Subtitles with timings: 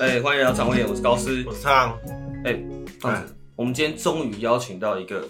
[0.00, 1.98] 哎、欸，欢迎来到肠胃炎，我是高斯，我是汤。
[2.44, 2.64] 哎、欸，
[3.00, 5.26] 汤子，我们今天终于邀请到一个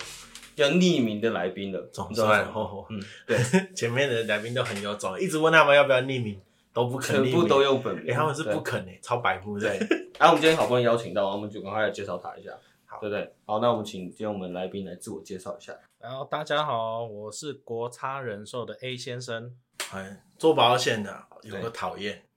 [0.56, 2.46] 要匿名的来宾了，总算。
[2.90, 3.38] 嗯，对，
[3.74, 6.38] 前面的来宾都很有种，一直问他们要不要匿名，
[6.74, 8.14] 都不肯，全部都用本名。
[8.14, 9.58] 他们是不肯诶，超白目。
[9.58, 9.78] 对。
[10.18, 12.50] 啊，我们今天好不容易邀请到，我们就赶快来介绍他一下，
[12.84, 13.32] 好，对不对？
[13.46, 15.72] 好，那我们请今天我们来宾来自我介绍一下。
[15.98, 19.56] 然后大家好，我是国差人寿的 A 先生。
[19.92, 22.22] 哎，做保险的有个讨厌。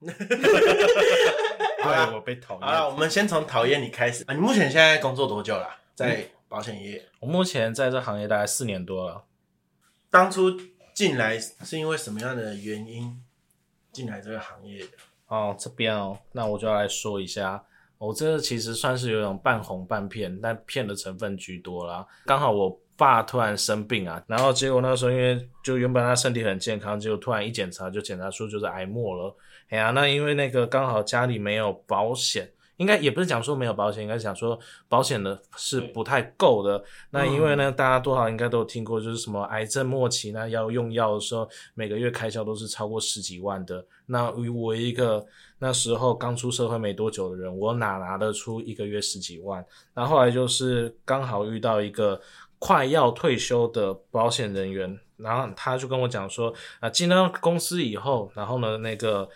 [1.82, 2.62] 对啊，我被讨厌。
[2.62, 4.34] 好了，我们先从讨厌你开始啊。
[4.34, 5.68] 你目前现在工作多久了？
[5.94, 7.02] 在保险业？
[7.20, 9.24] 我目前在这行业大概四年多了。
[10.10, 10.50] 当初
[10.94, 13.22] 进来是因为什么样的原因
[13.90, 14.90] 进来这个行业的？
[15.28, 17.64] 哦，这边哦，那我就要来说一下。
[17.98, 22.06] 我这个其实算是有种半红半骗，但骗的成分居多啦。
[22.26, 29.34] 刚好我爸突然生病啊，然后结果那个时候因为就原本他身体很健康，结果突然一检查就检查出就是癌末了。
[29.72, 36.84] 哎呀，那因为那个刚好家里没有保险，应该也不是讲说没有保险，应该是讲说保险的是不太够的。
[37.10, 43.84] 那因为呢，大家多少应该都有听过，就是什么癌症末期呢，要用药的时候，每个月开销都是超过十几万的。
[44.06, 45.24] 那我一个。
[45.64, 49.64] 那时候刚出社会没多久的人，我哪拿得出一个月十几万？
[49.94, 52.20] 那后后来就是刚好遇到一个
[52.58, 59.28] 快要退休的保险人员，然后他就跟我讲说，啊，进到公司以后，然后呢，那个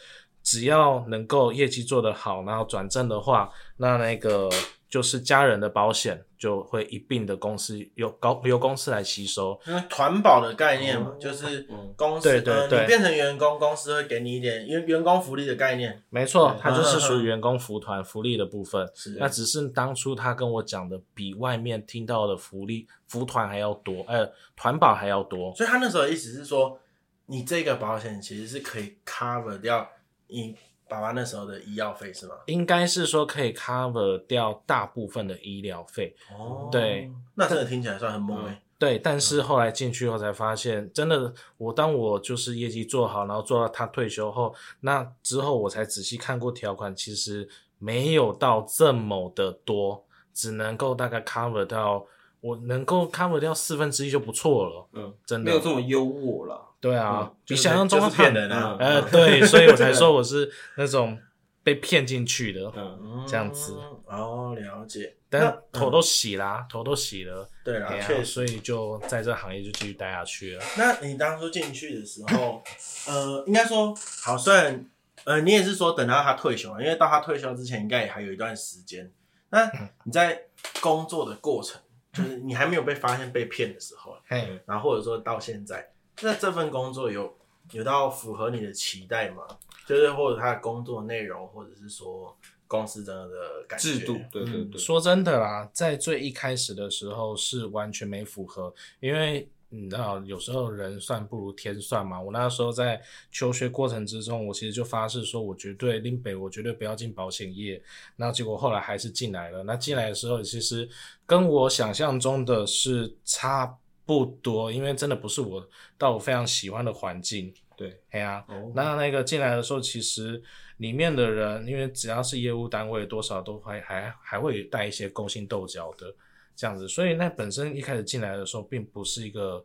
[0.47, 4.48] 只要能够业绩做得好，然后转正的话，那那个。
[4.89, 16.00] 就是家人的保险就会一并的公司由高由公司来吸收，因为团保的概念嘛，嗯、就是公司、嗯、对对对、呃，你变成员工，公司会给你一点员员工福利的概念。
[16.08, 18.89] 没错，它就是属于员工福团福利的部分。
[18.94, 25.52] 是，那只是当初他跟我讲的比外面听到的福利福团还要多，呃，团保还要多。
[25.56, 26.78] 所以他那时候的意思是说，
[27.27, 29.91] 你这个保险其实是可以 cover 掉
[30.29, 30.57] 你。
[30.89, 32.37] 爸爸那时候的医药费是吗？
[32.47, 36.14] 应该是说可以 cover 掉大部分的医疗费。
[36.31, 38.59] 哦，对，那真的听起来算很猛诶、嗯。
[38.79, 47.48] 对，但是后来进去后才发现，真的，我当我就是业绩做好，然后做到他退休后，那之后我才仔细看过条款，其实
[47.81, 52.07] 没有到这么的多，只能够大概 cover 到
[52.41, 54.86] 我能够 cover 掉四分之一就不错了。
[54.92, 56.66] 嗯，真的没有这么优渥了。
[56.86, 58.77] 对啊，嗯、比想象中的骗人啊！
[58.79, 61.19] 呃，对，所以我才说 我是那种
[61.64, 63.74] 被骗进去的，嗯，这样子。
[64.07, 65.17] 哦，了解。
[65.29, 67.51] 但头都洗啦，嗯、头都洗了。
[67.64, 70.63] 对啦，确实，所以就在这行业就继续待下去了。
[70.79, 72.63] 那你当初进去的时候，
[73.08, 73.92] 呃，应该说，
[74.23, 74.89] 好，虽然，
[75.24, 79.11] 呃，你也是说等到他退休，因为到他退休之前，应该也还有一段时间。
[79.51, 79.68] 那
[80.05, 80.41] 你在
[80.80, 81.80] 工作的过程，
[82.13, 85.91] 就是你还没有被发现被骗的时候，嘿，然后或者说到现在。
[86.23, 87.37] 那这份工作有
[87.73, 89.43] 有到符合你的期待吗？
[89.87, 94.81] 就是或者他的工作内容，或者是说公司真的的感觉制度，对对对。
[94.81, 102.21] 说真的啦，在最一开始的时候是完全没符合，因为你知道有时候人算不如天算嘛。
[102.21, 103.01] 我那时候在
[103.31, 107.81] 求学过程之中，我其实就发誓说，我绝对林北，我绝对不要进保险业。
[108.17, 109.63] 那结果后来还是进来了。
[109.63, 110.89] 那进来的时候，其实
[111.27, 113.77] 跟我想象中的是差。
[114.06, 115.68] 不多，因为真的不是我
[115.98, 117.52] 到我非常喜欢的环境。
[117.77, 118.72] 对，哎呀、啊，oh.
[118.74, 120.42] 那那个进来的时候，其实
[120.78, 126.14] 里面的人，因为只要是业务单位，多少都会还还会带一些勾心斗角的
[126.55, 129.62] 这样子，所以那本身一开始进来的时候，并不是一个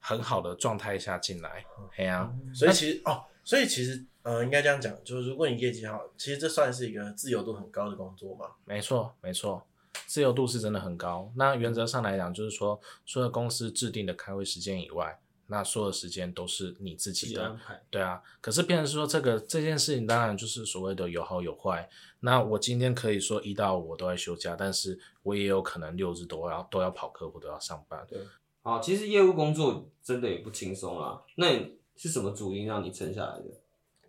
[0.00, 1.64] 很好的状态下进来。
[1.96, 8.46] 哎呀、啊，所以其实哦，所以其实呃，应该这样讲，就是如果你业绩好，其实这算是一个自由度很高的工作嘛。
[8.64, 9.64] 没错，没错。
[10.06, 11.32] 自由度是真的很高。
[11.36, 17.42] 那原则上来讲，就是说，除了公司制定的开会时间以外，那所有时间都是你自己的。
[17.42, 17.80] 安排。
[17.90, 18.22] 对啊。
[18.40, 21.88] 可是，变成说这个这件事情，当然就是所谓的有好有坏。
[22.20, 28.04] 那我今天可以说一到五我都在休假，但是我也有可能六日都要都要跑客户，都要上班。
[28.08, 28.18] 对。
[28.62, 31.22] 好，其实业务工作真的也不轻松啦。
[31.36, 33.44] 那你是什么主因让你撑下来的？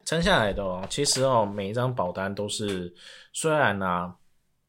[0.06, 2.96] 撑下来的哦，其实哦，每一张保单都是，
[3.34, 4.16] 虽然呢、啊。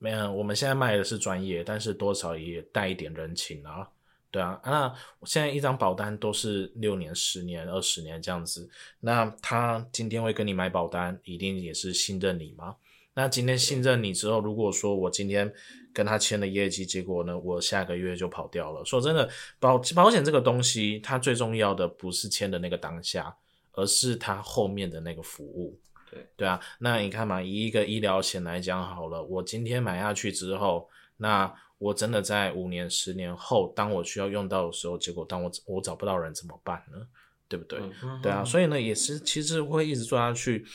[0.06, 3.88] 没有，我们现在卖的是专业，但是多少也带一点人情啊，
[4.30, 4.60] 对啊。
[4.64, 4.94] 那
[5.24, 8.70] 现在一张保单都是六年、十年、二十年这样子，
[9.00, 12.76] 那他今天会跟你买保单，一定也是信任你吗？
[13.14, 15.52] 那今天信任你之后，如果说我今天
[15.92, 18.84] 跟他签了业绩，结果呢，我下个月就跑掉了。
[18.84, 19.28] 说真的，
[19.58, 23.36] 保保险这个东西，它最重要的不是签的那个当下，
[23.72, 25.76] 而是它后面的那个服务。
[26.10, 37.06] 对对啊，那你看嘛，以一个医疗险来讲好了，我今天买下去之后，那我真的在五年、十年后，当我需要用到的时候，结果当我我找不到人怎么办呢？
[37.48, 37.78] 对不对？
[38.02, 40.66] 嗯对啊，所以呢，也是其实会一直做下去，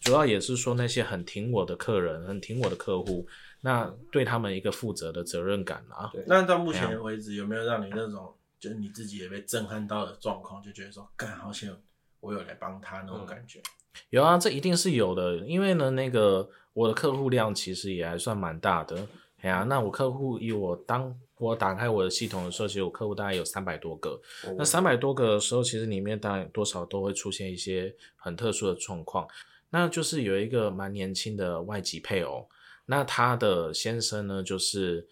[0.00, 3.26] 主要也是说那些很挺我的客人，很挺我的客户，
[3.62, 6.08] 那对他们一个负责的责任感啊。
[6.12, 11.76] 对那到目前为止，有没有让你那种就是你自己也被震撼到的状况，就觉得说，干好像，
[12.20, 13.60] 我有来帮他那种感觉？
[14.10, 19.06] 有啊，这一定是有的，因为呢，那个我的客户量其实也还算蛮大的。
[19.42, 24.20] 哎呀、啊，那我客户以我当我打开我的系统的时候，其实我客户大概有三百多个。
[24.44, 29.26] 哦、那三百多个的时候，其实里面当然多少都会出现一些很特殊的状况。
[29.70, 32.48] 那就是有一个蛮年轻的外籍配偶，
[32.86, 35.06] 那他的先生呢，就是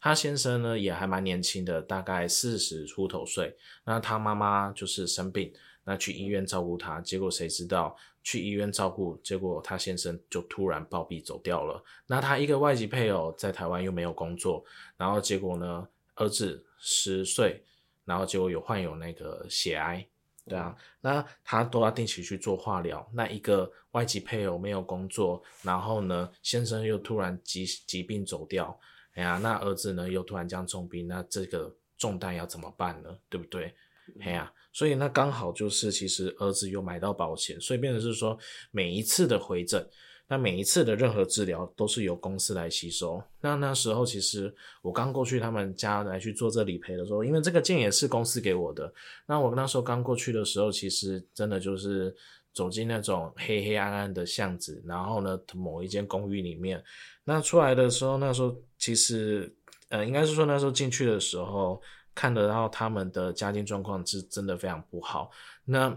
[0.00, 3.56] 他先生呢也还蛮年轻的，大概四十出头岁。
[3.84, 5.52] 那他妈妈就是生病，
[5.88, 7.96] 那去医院照顾他，结果谁知道？
[8.22, 11.82] 去医院照顾，结果他先生就突然暴毙走掉了。
[12.06, 14.62] 那他一个外籍配偶在台湾又没有工作，
[14.98, 17.64] 然后结果呢，儿子十岁，
[18.04, 20.06] 然后结果有患有那个血癌，
[20.46, 23.08] 对啊，那他都要定期去做化疗。
[23.14, 28.78] 那一个外籍配偶没有工作，然后呢，先生又突然疾疾病走掉，
[29.14, 33.16] 哎呀，那儿子呢又突然这样重病，那这个重担要怎么办呢？
[33.30, 33.74] 对不对？
[34.20, 34.52] 哎呀。
[34.72, 38.38] 所以那刚好就是，其实儿子有买到保险，所以变成是说，
[38.70, 39.84] 每一次的回诊，
[40.28, 43.20] 那每一次的任何治疗都是由公司来吸收。
[43.40, 48.92] 那那时候其实我刚过去他们家来去做这理赔的时候，因为这个件也是公司给我的。
[49.26, 52.14] 那我那时候刚过去的时候，其实真的就是
[52.52, 56.80] 走进那种黑黑暗暗的巷子，然后呢，某一间公寓里面，
[57.24, 59.52] 那出来的时候，那时候其实
[59.88, 61.80] 呃，应该是说那时候进去的时候。
[62.18, 65.30] 看得到他们的家庭状况是真的非常不好。
[65.64, 65.96] 那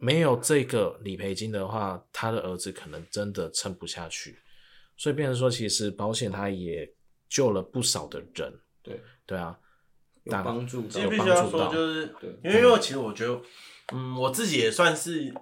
[0.00, 4.36] 没有这个理赔金的话，他的儿子可能真的撑不下去。
[4.96, 6.92] 所以变成说，其实保险他也
[7.28, 8.52] 救了不少的人。
[8.82, 9.56] 对对啊，
[10.24, 10.88] 有帮助。
[10.88, 12.12] 其实必须要说，就是
[12.42, 13.40] 因为因为其实我觉得，
[13.92, 15.32] 嗯，我自己也算是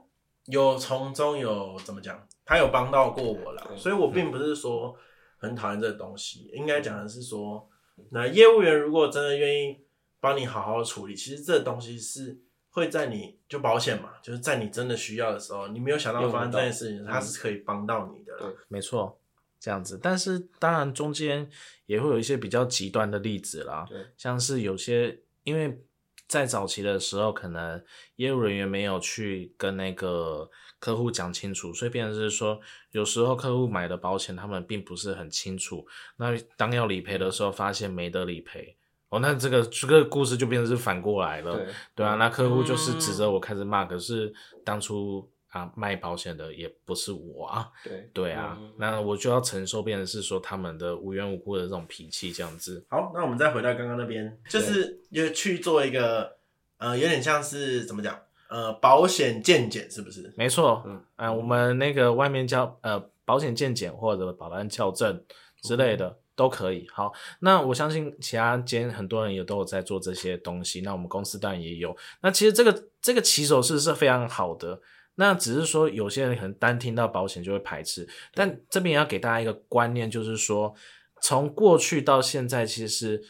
[0.44, 3.74] 有从中有怎么讲，他有帮到过我了。
[3.78, 4.94] 所以我并不是说
[5.38, 7.66] 很讨厌这个东西，应该讲的是说，
[8.10, 9.87] 那业务员如果真的愿意。
[10.20, 12.38] 帮你好好处理，其实这东西是
[12.70, 18.36] 会在你就保险嘛，就是在你真的需要的时候，你没有想到发生这件事情，它是可以帮到你的。
[18.38, 19.20] 对，没错，
[19.58, 19.98] 这样子。
[20.02, 21.48] 但是当然中间
[21.86, 25.80] 也会有一些比较极端的例子啦，对，像是有些因为
[26.26, 27.82] 在早期的时候，可能
[28.16, 32.60] 业务人员没有去跟那个客户讲清楚，所以变成是说，
[32.90, 35.86] 有时候客户买的保险他们并不是很清楚，
[36.16, 38.76] 那当要理赔的时候，发现没得理赔。
[39.10, 44.30] 哦，那这个这个故事就变成是反过来了，对，对啊，那客户就是指着我开始骂，嗯、可是
[44.62, 52.84] 当初啊卖保险的也不是我啊，对， 对啊，嗯、那我就要承受，变成是说他们的无缘无故的这种脾气这样子。
[52.90, 56.36] 好，那我们再回到刚刚那边，就是也去做一个
[56.76, 58.18] 呃，有点像是怎么讲
[58.50, 60.30] 呃，保险鉴检是不是？
[60.36, 65.24] 没错，嗯、呃，我们那个外面叫呃保险鉴检或者保单校正
[65.62, 66.18] 之类的。
[66.38, 66.86] 都可以。
[66.92, 70.80] 好，那我相信其他间很多人也都有在做这些东西。
[70.82, 71.96] 那我们公司当然也有。
[72.22, 74.80] 那其实这个这个起手式是非常好的。
[75.16, 78.08] 那只是说有些人可能单听到保险就会排斥。
[78.34, 80.72] 但这边也要给大家一个观念，就是说
[81.20, 83.20] 从过去到现在，其实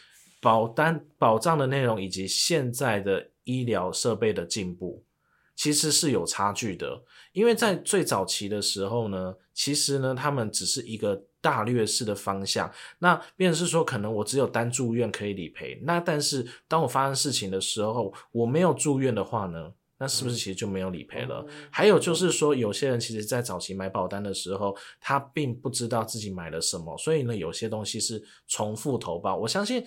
[0.42, 5.02] 保单保障的内容以及现在的医疗设备的进步，
[5.56, 7.02] 其实是有差距的。
[7.32, 11.22] 因为在最早期的时候呢，其实呢，他们只是一个。
[11.40, 15.80] 大略式的方向，那变成是说，可能我只有单住院可以理赔。
[15.84, 21.44] 那但是当我发生事情的时候，我没有住院的话呢，那是不是其实就没有理赔了？
[21.48, 29.36] 嗯、还有就是说，有些人其实在早期买保单的时候，他并不知道自己买了什么，所以呢，有些东西是重复投保。
[29.36, 29.84] 我相信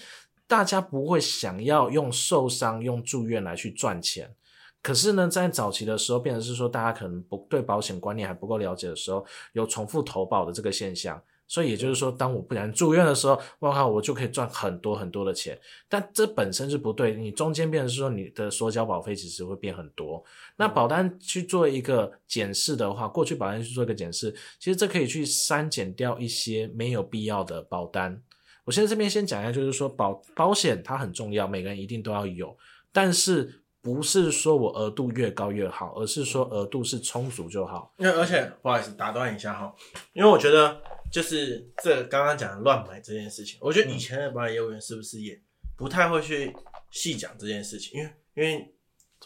[0.48, 4.34] 大家不会想要用受伤、用住院来去赚钱。
[4.82, 11.22] 可是呢，在早期的时候，变成是说，大家可能不对保险观念还不够了解的时候，有重复投保的这个现象。
[11.52, 15.60] 所以也就是说，当我不然住院的时候，我靠，我就可以赚很多很多的钱。
[15.90, 20.24] 但这本身是不对，你中间变成是说你的所缴保费其实会变很多。
[20.56, 28.24] 那保单去做一个检视的话，过去保单去做一个检视，其实这可以去删减掉一些没有必要的保单。
[28.64, 32.56] 我现在这边先讲一下，就是说保保险它很重要，每个人一定都要有，
[32.94, 37.94] 但是不是说我额度越高越好，而是说额度是充足就好。
[37.98, 39.76] 因为而且不好意思打断一下哈，
[40.14, 40.82] 因为我觉得。
[41.12, 45.40] 就是这刚刚讲的乱买这件事情，我觉得以前的保险业务员是不是也
[45.76, 46.56] 不太会去
[46.90, 48.00] 细讲这件事情？
[48.00, 48.74] 因为因为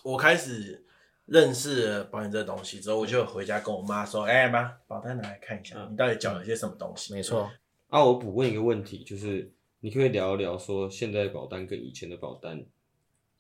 [0.04, 0.84] 我开始
[1.26, 7.52] 认识了保险这个东西之后，我就回家跟我妈说：“哎、欸、妈，保单拿来看一下，你到底缴了些什么东西？”没错。
[7.90, 12.66] 啊，我补问一个问题，就是你可以聊一聊说，现在的保单跟以前的保单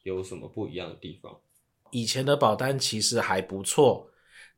[0.03, 1.39] 有什么不一样的地方？
[1.91, 4.09] 以前的保单其实还不错，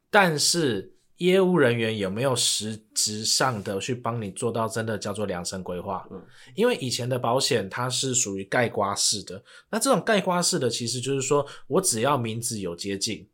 [0.10, 6.08] 但是业务人员有没有实质上的去帮你做到真的叫做量身规划？
[6.12, 6.24] 嗯，
[6.56, 13.28] 因为以前的保险它是属于概刮式的，那这种概刮式的其实就是说我只要名字有接近，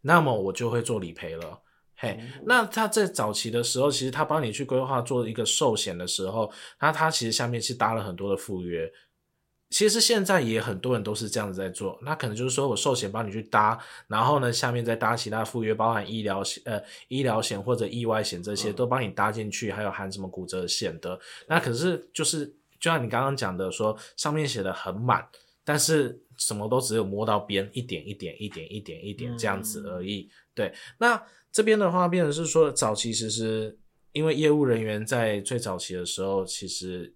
[0.00, 1.60] 那么我就会做理赔了。
[1.96, 6.50] 嘿，那他在早期的时候，其实他帮你去规划做一个寿险的时候，
[6.80, 8.90] 那他其实下面是搭了很多的附约。
[9.70, 21.18] 其实现在也很多人都是这样子在做，那可能就是说我寿险帮你去搭，然后呢下面再搭其他附约，包含医疗险、呃医疗险或者意外险这些都帮你搭进去，还有含什么骨折险的。
[21.48, 22.46] 那可是就是
[22.78, 25.26] 就像你刚刚讲的说，上面写的很满，
[25.64, 30.30] 但是什么都只有摸到边一点一点一点一点一点这样子而已。
[30.54, 33.76] 对，那这边的话变成是说早期其实
[34.12, 37.12] 因为业务人员在最早期的时候，其实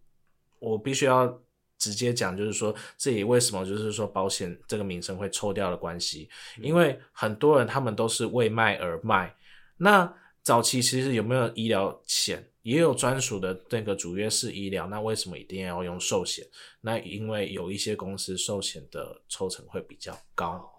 [0.58, 1.40] 我必须要。
[1.78, 6.28] 直接讲就是说，自己为什么就是说保险这个名称会抽掉的关系，
[6.60, 9.34] 因为很多人他们都是为卖而卖。
[9.76, 16.44] 那早期其实有没有医疗险，也有专属的那个主约式医疗，那为什么一定要用寿险？
[16.80, 20.77] 那因为有一些公司寿险的抽成会比较高。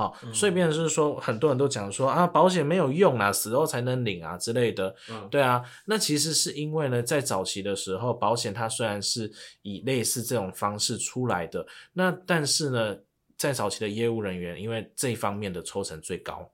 [0.00, 4.94] 好，所以变成是说，很多人都讲说啊，保险没有用啊，死后才能领啊之类的。
[5.10, 9.30] 嗯，对啊，那其实是因为呢，在早期的时候，保险它虽然是
[9.60, 12.96] 以类似这种方式出来的，那但是呢，
[13.36, 16.50] 在早期的业务人员，因为这一方面的抽成最高。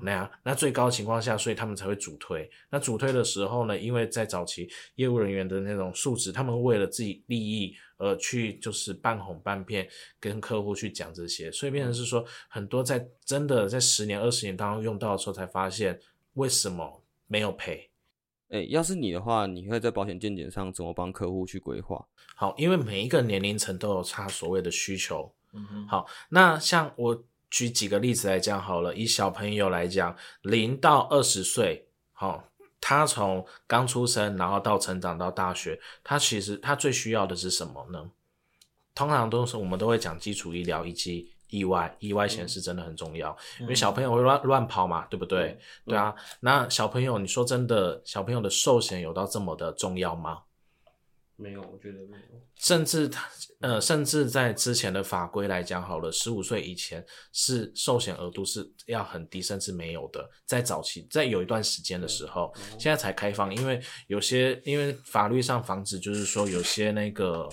[0.00, 2.48] 那样，那最高的情况下，所以他们才会主推。
[2.70, 9.86] 那主推的时候呢，因为在早期业务人员的那种素质，他们为了自己利益而去就是半哄半骗
[10.18, 16.00] 跟客户去讲这些，所以变成是说很多在真的在十年二十年当中用到的时候，才发现
[16.32, 17.90] 为什么没有赔。
[18.48, 22.02] 哎、欸，要是你的话，你会在保险见解上怎么帮客户去规划？
[22.34, 25.30] 好，因为每一个年龄层都有他所谓的需求。
[25.52, 27.24] 嗯哼，好，那像我。
[27.50, 32.47] 举几个例子来讲好了，以小朋友来讲，零到二十岁，好，
[32.80, 38.10] 他从刚出生，然后到成长到大学，他其实他最需要的是什么呢？
[38.94, 43.30] 通常都是我们都会讲基础医疗以及意外，意外险是真的很重要，
[43.60, 45.58] 嗯、因为小朋友会乱乱跑嘛，对不对？
[45.86, 50.40] 嗯、对啊，那小朋友，你说真的，小朋友的寿险有到这么的重要吗？
[51.40, 52.42] 没有，我觉得没有。
[52.56, 53.28] 甚至他，
[53.60, 60.28] 呃，甚至在之前的法规来讲，好了，十五岁以前是寿险额度是要很低，甚至没有的。
[60.44, 67.48] 在早期，在有一段时间的时候，现在才开放，因为有些因为法律上防止，就是说有些那个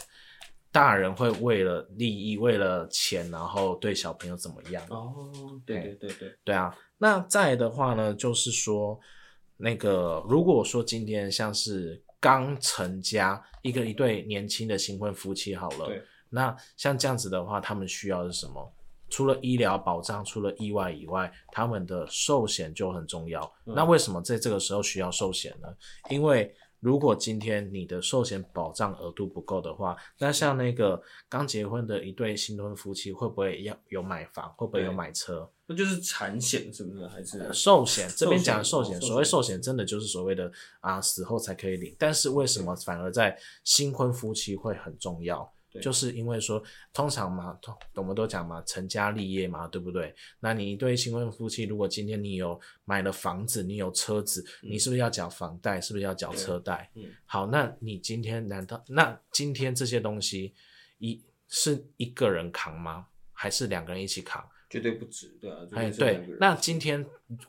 [0.72, 4.84] 大人会为了利益、为了钱，然后对小朋友怎么样？
[4.90, 6.76] 哦，对对对对，对啊。
[6.98, 9.00] 那再的话呢，就是说
[9.58, 12.02] 那个如果说今天像是。
[12.20, 15.90] 刚成家，一个一对年轻的新婚夫妻好了。
[16.30, 18.74] 那像这样子的话，他们需要的是什么？
[19.10, 23.40] 除了医疗保障，除了意外以外，他们的寿险就很重要。
[23.66, 23.74] 嗯。
[23.76, 25.68] 那为什么在这个时候需要寿险呢？
[26.10, 34.52] 因为如果今天你的寿险保障额度不够的话，那像那个刚结婚的一对新婚夫妻，会不会要有买房？
[34.58, 35.50] 会不会有买车？
[35.68, 37.08] 那就是产险是不是？
[37.08, 38.10] 还是寿险？
[38.16, 41.96] 这边讲的寿险，所谓寿险真的就是所谓的啊死后才可以领。
[41.98, 45.52] 但是为什么反而在新婚夫妻会很重要？
[45.82, 47.60] 就是因为说，通常嘛，
[47.96, 50.16] 我们都讲嘛，成家立业嘛，对不对？
[50.40, 55.82] 那你一对新婚夫妻，如果今天你有买了房子，你有车子，嗯、你是不是要缴房贷？
[55.82, 56.90] 是不是要缴车贷？
[56.96, 60.54] 嗯，好，那你今天难道那今天这些东西
[61.00, 63.08] 一是一个人扛吗？
[63.34, 64.42] 还是两个人一起扛？
[64.76, 65.58] 绝对不止，对啊。
[65.72, 67.06] 哎，对，那今天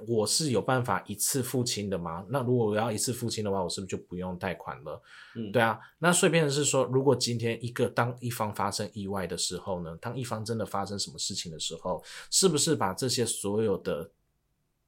[0.06, 2.24] 我是有办法一次付清的吗？
[2.30, 5.02] 那如果我要一次付清的话，我是不是就不用贷款了？
[5.34, 5.76] 嗯，对啊。
[5.98, 14.08] 那所以变成是说，如果今天一个当一方发生意外的时候呢，当一方真的发生什么事情的时候，是不是把这些所有的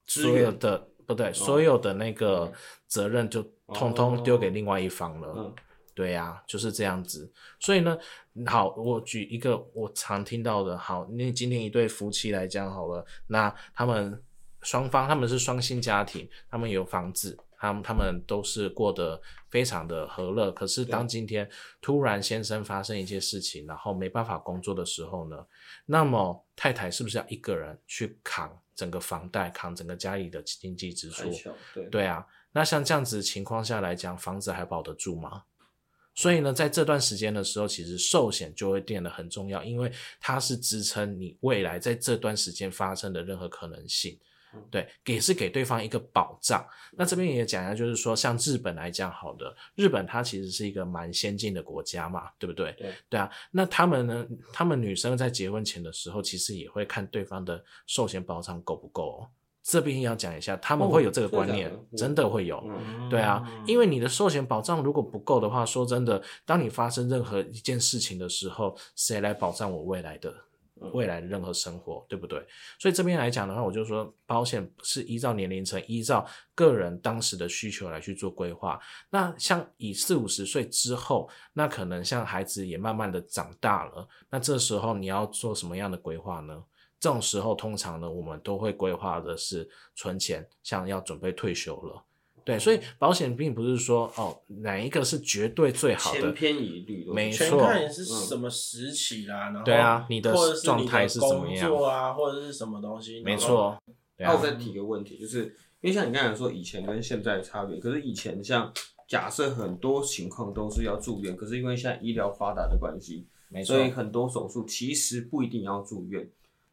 [0.07, 2.53] 所有的不对，所有的那个
[2.87, 3.43] 责任就
[3.75, 5.35] 通通丢给另外一方了？
[5.37, 5.55] 嗯。
[5.95, 7.29] 对呀、啊，就是这样子。
[7.59, 7.99] 所以呢，
[8.47, 14.23] 好，我举一个我常听到的，好，那今天一对夫妻来讲好了，那他们
[14.63, 20.51] 双方他们是双薪家庭，他们有房子，他们他们都是过得非常的和乐。
[20.53, 21.49] 可是当今天
[21.81, 25.47] 突然先生发生一些事情，然后没办法工作的时候呢，
[25.87, 31.31] 那么太太是不是要一个人去扛整个房贷，扛整个家里的经济支出？
[31.75, 35.43] 对对啊，那像这样子情况下来讲，房子还保得住吗？
[36.19, 44.19] 所以呢，在这段时间的时候，其实寿险就会变得很重要，因为它是支撑你未来在这段时间发生的任何可能性。
[44.69, 46.67] 对，给是给对方一个保障。
[46.97, 52.73] 那这边也讲一下，就是说，像日本来讲，好的，日本它其实是一个蛮先进的国家嘛，对不对？
[52.73, 53.31] 对，对啊。
[53.53, 59.29] 那他们呢，他们女生在结婚前的时候，其实也会看对方的寿险保障够不够哦。
[59.71, 70.35] 这边要讲一下，他们会有这个观念，哦、真的会有，嗯、对啊，因为你的寿险保障如果不够的话，说真的，当你发生任何一件事情的时候，谁来保障我未来的
[70.93, 72.43] 未来的任何生活，对不对？
[72.79, 78.81] 所以这边来讲的话，我就说，保险是依照年龄层，依照个人当时的需求来去做规划。
[79.11, 86.65] 那像以四五十岁之后，那可能像孩子也慢慢的长大了，那这时候你要做什么样的规划呢？
[87.01, 92.05] 这种时候，通常呢，我们都会规划的是存钱，像要准备退休了，
[92.45, 103.77] 对，所以保险并不是说哦，哪一个是绝对最好的，千篇一律，没错，全看你是什么时期啦，嗯、然后对啊，你的状态是怎么样，工作啊，或者是什么东西，没错。
[104.17, 105.45] 那我再提个问题，就是
[105.81, 108.73] 因为像你刚才说以前跟现在的差别，可是以前像
[109.07, 116.29] 假设很多情况都是要住院，可是因为现在医疗发达的关系，没错，所以很多手术其实不一定要住院。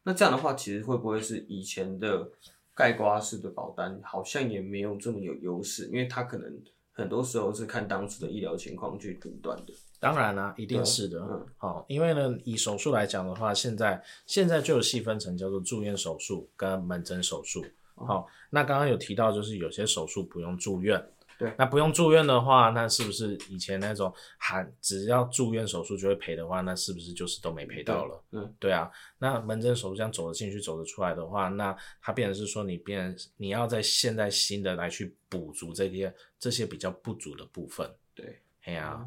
[0.06, 2.30] 那这样的话，其实会不会是以前的
[2.72, 5.86] 盖刮式的保单好像也没有这么有优势？
[5.86, 9.74] 因为它可能很多时候是看当时的医疗情况去评断的。
[9.98, 11.18] 当然啦、啊，一定是的。
[11.18, 17.66] 嗯，好，因为呢，以手术来讲的话，现在现在就有细分成叫做住院手术跟门诊手术。
[17.96, 21.04] 好，嗯、那刚刚有提到，就是有些手术不用住院。
[21.38, 28.24] 对，那不用住院的话，那是不是以前那种喊只要住院手术就会赔的话，那是不是就是都没赔到了？
[28.32, 28.90] 嗯，对啊。
[29.18, 37.86] 那门诊手术这样走得进去、走得出来的话，那它变成是说你变你要在现在新的来去补足这些这些比较不足的部分。
[38.14, 39.04] 对，哎呀、啊，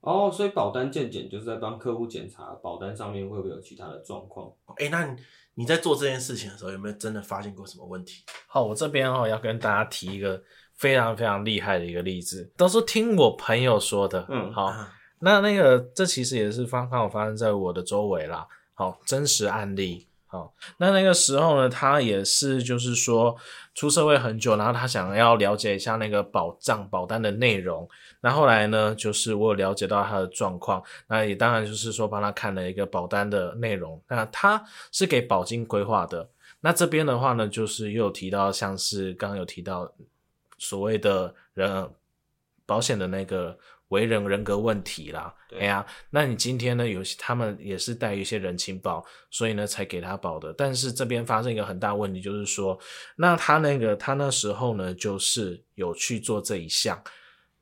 [0.00, 4.48] 哦，所以保单健检就是在帮客户检查保单上面会不会有其他的状况。
[4.76, 5.20] 哎、欸，那你
[5.54, 8.22] 你在做这件事情的时候，有没有真的发现过什么问题？
[8.46, 10.40] 好，我这边哦要跟大家提一个。
[10.76, 14.26] 非常非常厉害的一个例子，都是听我朋友说的。
[14.28, 14.72] 嗯，好，
[15.20, 18.46] 那那个这其实也是刚刚好发生在我的周围啦。
[18.74, 20.06] 好，真实案例。
[20.26, 23.36] 好，那那个时候呢，他也是就是说
[23.72, 27.88] 出社会很久，然后他想要了解一下那个保障保单的内容。
[28.20, 34.02] 那后来呢，就是我有了解到他的状况，那也当然就是说帮他看了一个保单的内容。
[34.08, 36.28] 那他是给保金规划的。
[36.60, 39.88] 那这边的话呢，就是又有提到像是刚刚有提到。
[40.64, 41.90] 所谓的人
[42.64, 43.56] 保险的那个
[43.88, 50.54] 为人人格问题啦，对哎呀，那你今天呢，有些他们也是带一些人情保，所以呢才给他保的。
[50.54, 52.78] 但是这边发生一个很大问题，就是说，
[53.16, 57.00] 那他那个他那时候呢，就是有去做这一项，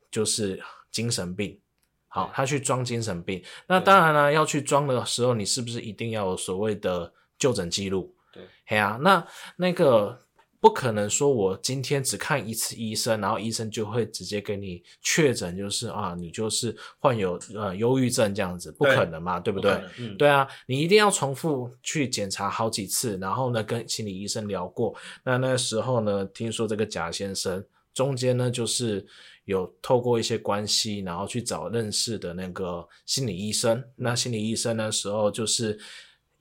[0.09, 0.62] 就是
[0.93, 1.59] 精神病。
[2.07, 3.43] 好，他去装精神病。
[3.67, 8.15] 那当然了，要去装的时候，你是不是一定要有所谓的就诊记录？
[8.33, 10.17] 对，哎呀，那那个。
[10.62, 19.72] 不可能说，我今天只看一次医生，然后医生就会直接给你确诊，就是啊，你就是患有呃忧郁症这样子，不可能嘛，对，对不对？
[19.98, 24.94] 嗯，对啊，你一定要重复去检查好几次，然后呢，跟心理医生聊过。
[25.25, 29.05] 那那时候呢，听说这个贾先生中间呢，就是
[29.46, 33.83] 有透过一些关系，然后去找认识的那个心理医生。
[33.96, 35.77] 那心理医生那时候就是。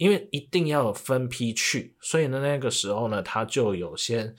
[0.01, 4.35] 因为一定要有分批去，所以呢，那个时候呢，他就有先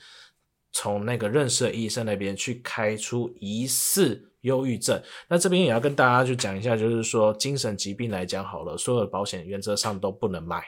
[0.73, 5.01] 从那个认识的医生那边去开出疑似忧郁症。
[5.29, 10.61] 那这边也要跟大家去讲一下，就是说精神疾病来讲好了，所有的保险原则上都不能买。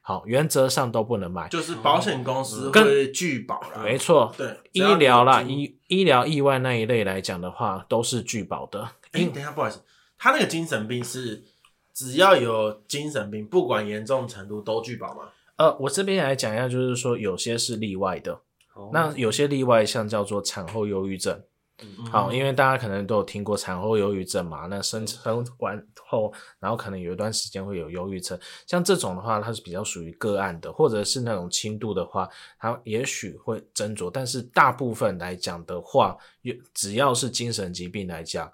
[0.00, 3.82] 好，原则上都不能买，就是保险公司跟拒保啦。
[3.84, 8.80] 没错，对，医疗啦，医医疗意外那一类来讲的话，都是拒保的。
[9.12, 9.82] 哎、欸，等一下，不好意思，
[10.16, 11.44] 他那个精神病是。
[11.98, 15.30] 只要有精神病，不管严重程度都拒保吗？
[15.56, 18.40] 呃，我这边来讲一下，就是说有些是例外的。
[18.74, 21.42] 哦、那有些例外，像叫做产后忧郁症。
[21.82, 24.66] 嗯、好，因为大家可能都有听过产后忧郁症嘛。
[24.66, 28.38] 那生生完后，然后可能有一段时间会有忧郁症。
[28.68, 32.28] 像这种的话，它是比较属于个案的，或者是那种轻度的话，
[32.60, 34.08] 它也许会斟酌。
[34.08, 36.16] 但是大部分来讲的话，
[36.72, 38.52] 只要是精神疾病来讲，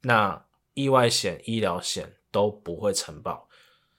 [0.00, 2.12] 那意外险、医疗险。
[2.32, 3.48] 都不会承保。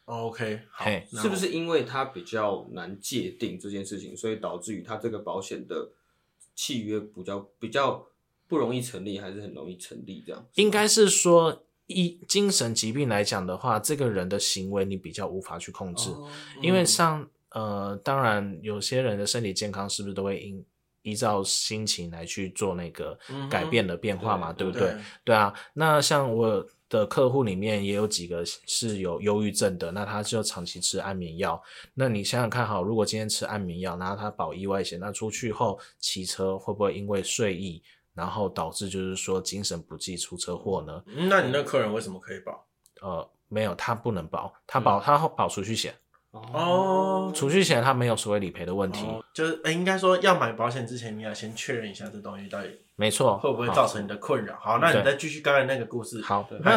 [0.06, 5.92] OK，好，是不是因为它比较难界定这件事情，所以导致于它这个保险的
[6.54, 8.06] 契约比较比较
[8.50, 10.46] 不容易成立，还是很容易成立这样？
[10.56, 20.66] 应该是说，一精神疾病来讲的话，这个人的行为你比较无法去控制，哦嗯、因为像呃，当然有些人的身体健康是不是都会因
[21.04, 23.18] 依照心情来去做那个
[23.50, 24.82] 改变的变化嘛，嗯、对不对？
[24.82, 26.68] 对，对啊，那像我。
[26.94, 31.60] 的客户里面也有几个是有忧郁症的，那他就长期吃安眠药。
[31.96, 37.82] 那你想想看，好，如果今天吃安眠药，然后他保意外险，那出去后骑车会不会因为睡意，
[38.14, 41.04] 然后导致就是说精神不济出车祸呢？
[41.08, 42.64] 嗯，那你那客人为什么可以保？
[43.02, 45.96] 呃，没有，他不能保，他保、嗯、他保储蓄险。
[46.32, 54.58] 哦，储蓄险他没有所谓理赔的问题，哦、就是、欸、应该说要买保险之前，你要先确认一下这东西到底没错会不会造成你的困扰。
[54.60, 56.22] 好，那你再继续刚才那个故事。
[56.22, 56.72] 好，那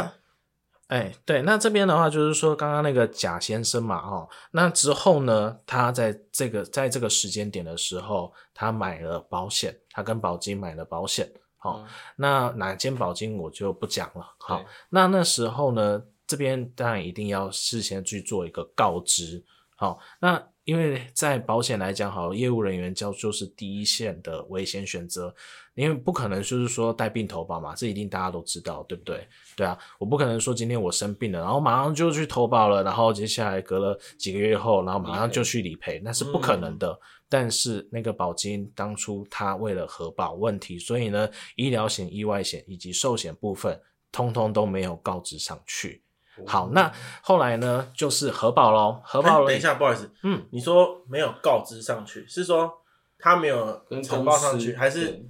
[0.89, 11.31] 哎、欸、对，那这边的话就是说刚刚那个贾先生嘛，哦，那之后呢，他在这个在这个时间点的时候，他买了保险，他跟保金买了保险。
[11.57, 14.35] 好、嗯，那哪间保金我就不讲了。
[14.39, 16.03] 好，那那时候呢？
[16.29, 19.45] 这边当然一定要事先去做一个告知，
[19.77, 25.33] 好，那因为在保险来讲，好，业务人员叫就是第一线的危险选择，
[25.77, 29.25] 因为不可能就是说带病投保嘛，这一定大家都知道，对不对？
[29.57, 36.91] 对啊，我不可能说今天我生病了，然后马上就去投保了，然后接下来隔了几个月后，然后马上就去理赔，那是不可能的。
[36.91, 36.99] 嗯、
[37.29, 46.03] 但是那个保金当初他为了核保问题，所以呢，医疗险、意外险以及寿险部分，通通都没有告知上去。
[46.45, 47.89] 好，那后来呢？
[47.95, 49.47] 就是核保咯，核保了。
[49.47, 52.71] 等一下，不好意思，嗯，你说没有告知上去，是说
[53.19, 55.25] 他没有呈报上去，还是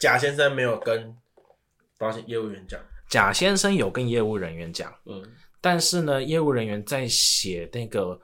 [0.00, 1.16] 贾先生没有跟
[1.98, 2.80] 保险业务员讲？
[3.08, 5.22] 贾先生有跟业务人员讲，嗯，
[5.60, 8.20] 但是呢，业务人员在写那个。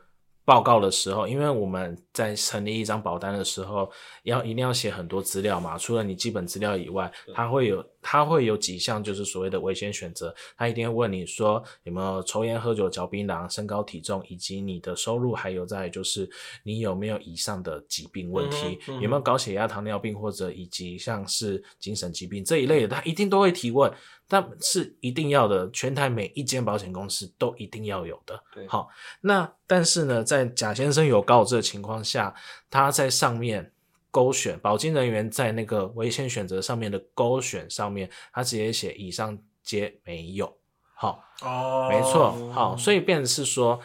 [0.48, 5.76] 报告的时候，因为我们在成立一张保单的时候，要一定要写很多资料嘛。
[5.76, 16.26] 除了你基本资料以外，它会有它会有几项就是所谓的危险选择，他一定会问你说有没有抽烟喝酒嚼槟榔、身高体重以及你的收入，还有再就是
[16.62, 23.92] 你有没有以上的疾病问题，嗯嗯、有没有高血压、糖尿病或者以及像是精神疾病这一类的，他一定都会提问。
[24.30, 28.38] 但是一定要的，全台每一间保险公司都一定要有的。
[28.54, 28.88] 对，好，
[29.22, 32.34] 那但是呢，在贾先生有告知的情况下，
[32.70, 33.72] 他在上面
[34.10, 40.56] 勾选保金人员在那个危险选择上面的勾选上面，他直接写以上皆没有。
[40.94, 43.78] 好，哦，没错，好，所以变成是说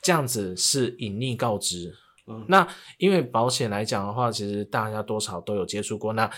[0.00, 1.94] 这样子是隐匿告知。
[2.26, 6.30] 嗯，那因为保险来讲的话，其实大家多少都有接触过，那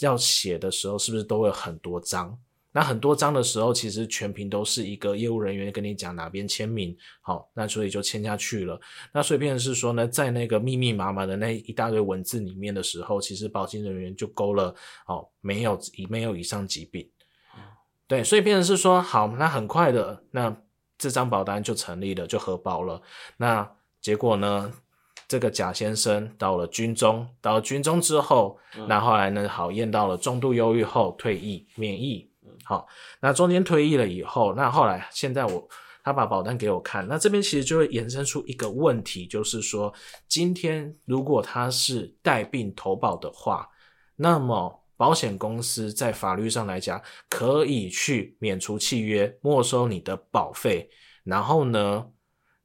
[0.00, 2.38] 要写的时候是不是都会有很多张？
[2.72, 8.80] 那很多章的时候，其实全屏都是一个业务人员跟你讲哪边签名，好，那所以就签下去了。
[9.12, 14.72] 那所以变成是说呢，在那个密密麻麻的那一大堆文字里面的时候，其实保金人员就勾了，
[15.06, 17.10] 哦，没有以没有以上疾病，
[18.06, 20.56] 对，所以变成是说，好，那很快的，那
[20.96, 23.02] 这张保单就成立了，就核保了。
[23.36, 23.68] 那
[24.00, 24.72] 结果呢，
[25.26, 32.29] 这个贾先生到了军中，到了军中之后，那后来呢，好验到了重度忧郁后退役免役。
[32.70, 32.86] 好，
[33.20, 35.68] 那中间退役了以后，那后来现在我
[36.04, 39.92] 他把保单给我看，那这边其实就会衍生出一个问题，就是说，
[40.28, 43.68] 今天如果他是带病投保的话，
[44.14, 50.88] 那么保险公司在法律上来讲，可以去免除契约，没收你的保费，
[51.24, 52.06] 然后呢，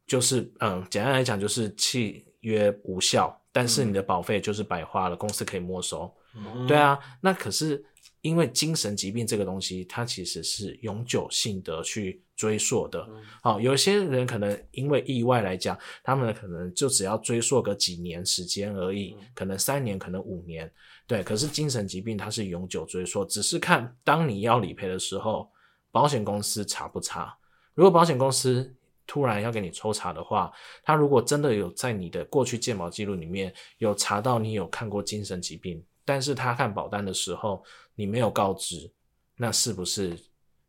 [0.06, 6.15] 就是嗯，简单来讲就是契约无效，但是你的保费就是白花了，公司可以没收。
[6.36, 7.84] 嗯、对啊，那可是。
[8.26, 13.04] 因为精神疾病这个东西，它其实是永久性的去追溯的。
[13.44, 20.72] 好、嗯哦，有些人可能因为意外来讲，他们可能就只要追溯个几年时间而已，嗯、可能三年，可能五年。
[21.06, 25.48] 对，可是精神疾病它是永久追溯，只是看当你要理赔的时候，
[25.92, 27.38] 保险公司查不查。
[27.76, 30.52] 如果保险公司突然要给你抽查的话，
[30.84, 37.64] 他如果真的有在你的过去健保记录里面有查到你有看过精神疾病，但是他看保单的时候，
[37.95, 38.91] 你没有告知，
[39.38, 40.17] 那是不是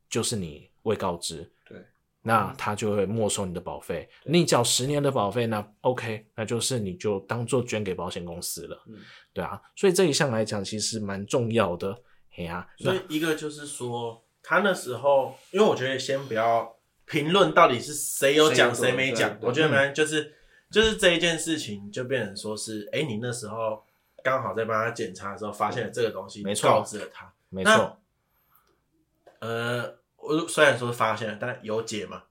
[0.09, 1.51] 就是你未告知？
[1.69, 1.77] 对，
[2.23, 4.09] 那他就会没收你的保费。
[4.25, 8.81] 你缴十年的保费，那 OK，那就是你就当做捐给保险公司了。
[8.87, 8.97] 嗯，
[9.33, 12.01] 对啊，所以这一项来讲，其实蛮重要的。
[12.31, 20.35] 嘿呀，所以一个就是说，他那时候，因为我觉得先不要评论到底是谁有讲谁没讲，我觉得蛮就是
[20.71, 23.86] 就是这一件事情就变成说是，哎，你那时候。
[24.27, 27.97] 刚好在帮他检查的时候，发现了这个东西，没错，告知了他，没错。
[29.39, 32.25] 呃，我虽然说发现了，但有解吗？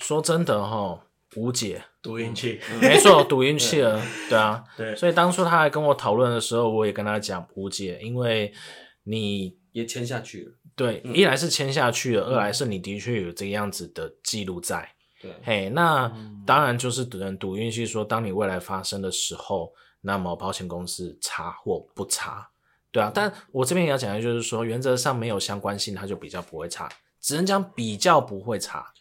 [0.00, 0.98] 说真的齁，
[1.36, 4.36] 无解，赌运气，没错，赌运气了， 对。
[4.36, 4.96] 啊，对。
[4.96, 8.52] 所以当初他来跟我讨论的时候，我也跟他讲无解，因为
[9.04, 19.72] 你也签下去了，对，嗯、一来是签下去了，嗯、二来是你的确有这个样子的记录在，对，嘿，那、嗯、当然就是赌人赌运气，说当你未来发生的时候。
[20.04, 22.48] 那么保险公司查或不查，
[22.92, 26.88] 对啊，但我这边也要讲的就是说，原则上没有相关性，它就比较不会查。
[27.20, 28.92] 只能讲比较不会查，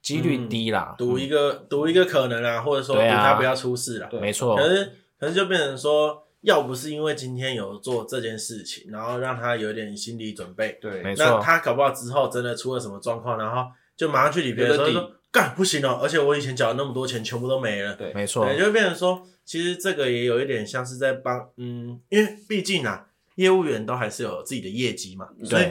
[0.00, 4.56] 几率低啦，赌、嗯、一个赌、嗯、一个可能啊，或者说赌他不要出事啦，没错。
[4.56, 11.24] 可是可是就变成说，要不是因为今天有做这件事情，然后让他有点心理准备，对，没错。
[11.24, 18.46] 那他搞不好之后真的出了什么状况，然后就马上去理赔所以说，干不行了，而且我以前缴了那么多钱，全部都没了，对，没错。
[18.54, 25.68] 就会变成说，其实这个也有一点像是在帮，嗯，因为毕竟啊，业务员都还是有自己的业绩嘛，所以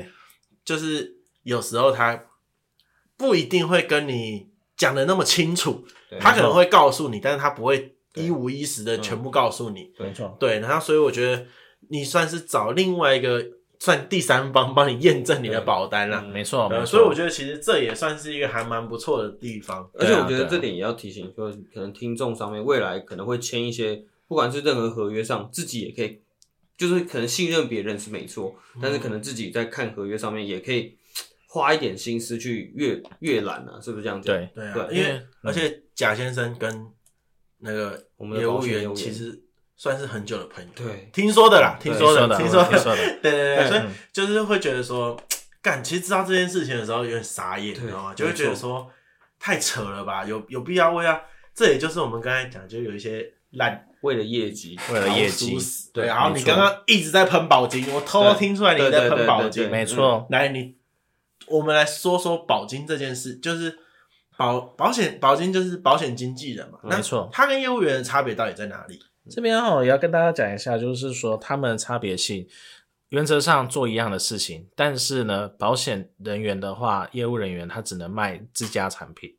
[0.66, 2.26] 就是有时候他
[3.16, 5.86] 不一定会跟你讲的那么清楚，
[6.20, 10.36] 他可能会告诉你，但是他不会一五一十的全部告诉你，没错。
[10.40, 11.46] 对，然后所以我觉得
[11.90, 13.61] 你算是找另外一个。
[13.82, 16.86] 算第三方帮你验证你的保单啦，没错，没错。
[16.86, 19.90] 所以我觉得其实这也算是一个还蛮不错的地方。
[19.96, 26.22] 而且我觉得这点也要提醒，就是可能听众上面未来可能会签一些，不管是任何合约上，自己也可以，
[26.78, 30.96] 就是可能信任别人是没错，但是可能自己在看合约上面也可以
[31.48, 34.36] 花一点心思去阅阅览啊，是不是这样讲？
[34.36, 36.86] 对对啊，因为而且贾先生跟
[37.58, 39.42] 那个我们的业务员其实。
[39.82, 43.82] 算是很久的朋友，对，听说的啦，听说的，听说的， 对对对，所以
[44.14, 45.20] 就是会觉得说，
[45.60, 48.14] 干，其实知道这件事情的时候有点傻眼，你知道吗？
[48.14, 48.88] 就会觉得说
[49.40, 51.20] 太扯了吧，有有必要为啊？
[51.56, 55.58] 这也就是我们刚才讲，就有一些烂为了业绩，为了业绩，
[55.92, 56.06] 对。
[56.06, 60.28] 然后你刚刚一直在喷保金，我偷偷听出来你在喷保金，没错。
[60.30, 60.76] 来，你
[61.48, 63.80] 我们来说说保金这件事，就是
[64.38, 67.28] 保保险保金就是保险经纪人嘛，没错。
[67.34, 69.00] 他跟业务员的差别到底在哪里？
[69.30, 72.48] 这边哈也要跟大家讲一下，就是说他们的差别性，
[73.10, 79.36] 原则上做一样的事情，但是呢，保险人员的话，业务人员他只能卖自家产品，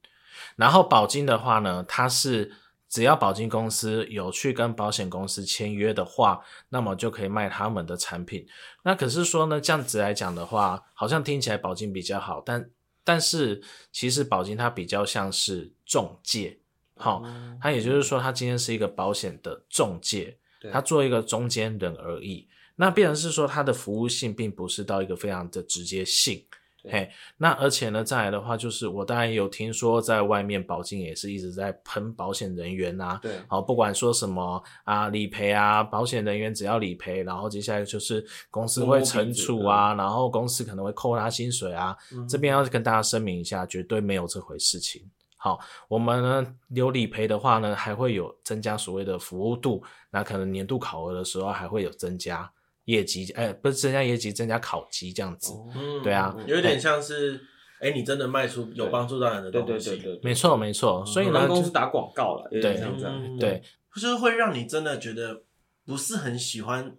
[0.56, 2.52] 然后保金的话呢，他是
[2.88, 8.46] 只要保金公司有去跟保险公司签约的话，那么就可以卖他们的产品。
[8.84, 12.70] 那可是说呢，这样子来讲的话，好像听起来保金比较好，但
[13.02, 16.60] 但是其实保金它比较像是中介。
[16.96, 17.24] 好，
[17.60, 20.36] 他也就是说，他今天是一个保险的中介，
[20.72, 22.46] 他做一个中间人而已。
[22.76, 26.42] 那必然是说，他的服务性并不是到一个非常的直接性。
[26.90, 33.20] 嘿，那而且呢，再来的话，就是我当然有听说，在外面保金也是一直在喷保险人员啊。
[33.22, 41.96] 对，好，不管说什么啊，理赔啊，保险人员只要理赔，然后接下来就是公司会惩处啊，然后公司可能会扣他薪水啊。
[42.12, 45.08] 嗯、这边要跟大家声明一下，绝对没有这回事情。
[45.42, 52.48] 好，我们呢有理赔的话呢，还会有增加所谓的服务度，那可能年度考核的时候还会有增加
[52.84, 55.52] 业绩，哎、欸，不是增加业绩，增加考级这样子。
[55.74, 57.34] 嗯，对啊，有点像是，
[57.80, 59.90] 哎、欸，你真的卖出有帮助到人的东西。
[59.90, 61.04] 对对对对，没错没错。
[61.04, 63.04] 所以呢，公司打广告了，对，这样子。
[63.40, 63.60] 对，
[63.96, 65.42] 就是会让你真的觉得
[65.84, 66.94] 不是很喜欢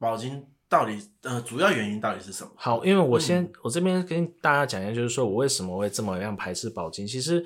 [0.00, 0.48] 保金。
[0.68, 2.50] 到底呃，主要原因到底是什么？
[2.56, 7.06] 好，因为我先、嗯、我这边跟大家讲一下，就是说我为什么会这么样排斥保金。
[7.06, 7.44] 其实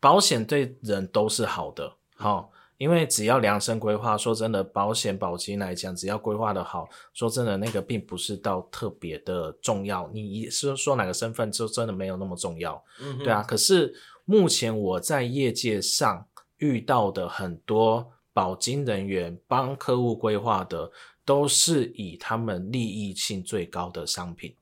[0.00, 10.10] 保险对人都是好的，好，因为只要量身规划，说真的，保险保金来讲，只要规划的好，说真的，那个并不是到特别的重要。
[10.12, 13.42] 你是说哪个身份，就真的没有那么重要，嗯，对啊。
[13.42, 13.94] 可是
[14.26, 16.26] 目前我在业界上
[16.58, 20.90] 遇到的很多保金人员帮客户规划的。
[21.28, 24.54] 都是以他们利益性最高的商品，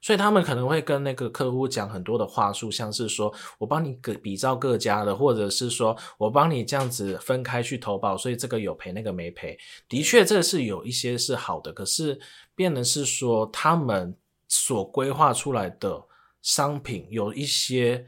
[0.00, 9.58] 所以他们可能会跟那个客户讲很多的话术，像是说我帮你个比照各家的，或者是说我帮你这样子分开去投保，所以这个有赔那个没赔。
[9.90, 12.18] 的确，这是有一些是好的，可是
[12.54, 14.16] 变的是说他们
[14.48, 16.02] 所规划出来的
[16.40, 18.06] 商品有一些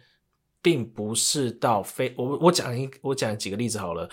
[0.62, 4.08] 并不是到非我我讲一我讲几个例子好了，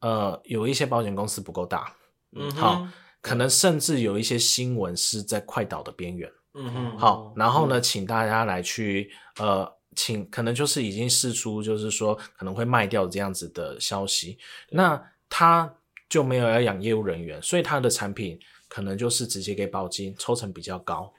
[0.00, 1.94] 呃，有一些保险公司不够大，
[2.32, 2.88] 嗯，好。
[3.24, 14.36] 可能甚至有一些新闻是在快倒的边缘，嗯哼，好，然后呢，请大家来去，呃，请可能就是已经试出，就是说可能会卖掉这样子的消息，
[14.68, 15.74] 那他
[16.06, 21.10] 就没有要养业务人员，所以他的产品可能就是直接给保金，抽成比较高。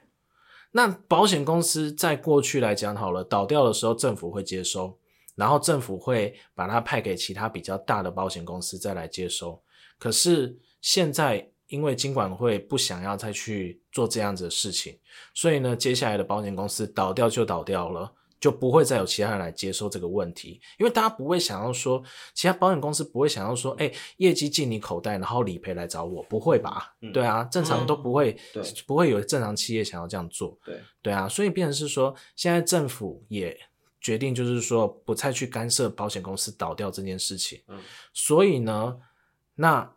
[0.70, 4.96] 那保险公司在过去来讲好了，倒掉的时候政府会接收，
[5.34, 9.60] 然后政府会把它派给其他比较大的保险公司再来接收，
[9.98, 11.50] 可是现在。
[11.68, 14.96] 因为金管会不想要再去做这样子的事情，
[15.34, 20.60] 所以呢，接下来的保险公司倒掉就倒掉了，就不会再有其他人来接收这个问题。
[20.78, 22.00] 因为大家不会想要说，
[22.34, 26.94] 其他保险公司不会想要说，哎、欸，业绩进你口袋，然后理赔来找我，不会吧？
[27.00, 30.56] 嗯、对啊，正常都不会，嗯、不会有正常企业想要这样做。
[30.64, 33.58] 对，对啊，所以变成是说，现在政府也
[34.00, 37.60] 决定，就是说不再去干涉保险公司倒掉这件事情。
[37.66, 37.80] 嗯，
[38.12, 38.96] 所以呢，
[39.56, 39.92] 那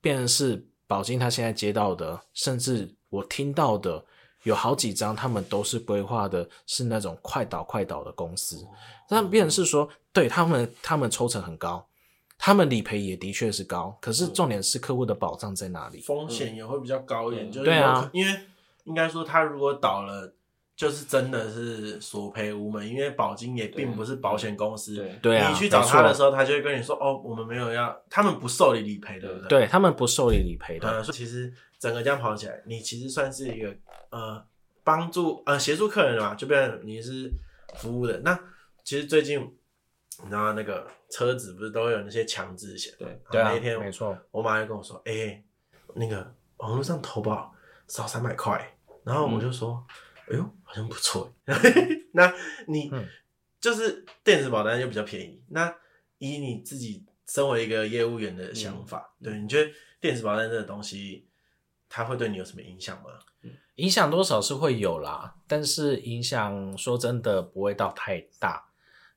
[0.00, 0.66] 变成是。
[0.92, 4.04] 保金他现在接到的，甚至我听到的，
[4.42, 8.62] 有好几张他们都是规划的是那种快倒快倒的公司，
[9.08, 11.82] 那变成是说，对他们他们抽成很高，
[12.36, 16.02] 他们理赔也的确是高，可是重点是客户的保障在哪里？
[16.02, 18.40] 风险也会比较高一点，嗯、就是对啊，因为
[18.84, 20.34] 应该说他如果倒了。
[20.74, 24.94] 就是真的是索赔无门，因为保金也并不是保险公司。
[25.20, 30.88] 对啊，你去找他的时候，他就会跟你说：“哦，我们没有要，他们不受理理赔，对不对？”对，他们不受理理赔的。
[30.88, 33.72] 呃，其实整个这样跑起来，你其实算是一个
[34.10, 34.42] 呃
[34.82, 37.30] 帮助呃协助客人的嘛，就变成你是
[37.76, 38.18] 服务的。
[38.20, 38.36] 那
[38.82, 39.38] 其实最近
[40.24, 42.92] 你知道那个车子不是都会有那些强制险？
[42.98, 45.44] 对对啊，那一天没错，我妈就跟我说：“哎、欸，
[45.94, 47.54] 那个网络上投保
[47.86, 49.84] 少三百块。”然后我就说。
[49.88, 49.94] 嗯
[50.30, 51.30] 哎呦，好像不错。
[52.14, 52.32] 那
[52.66, 53.06] 你、嗯、
[53.60, 55.42] 就是电子保单就比较便宜。
[55.50, 55.74] 那
[56.16, 61.26] 以你自己身为一个业务员的想法，嗯、对，你觉得电子保单这个东西，
[61.90, 63.10] 它会对你有什么影响吗？
[63.74, 68.64] 影响多少是会有啦，但是影响说真的不会到太大。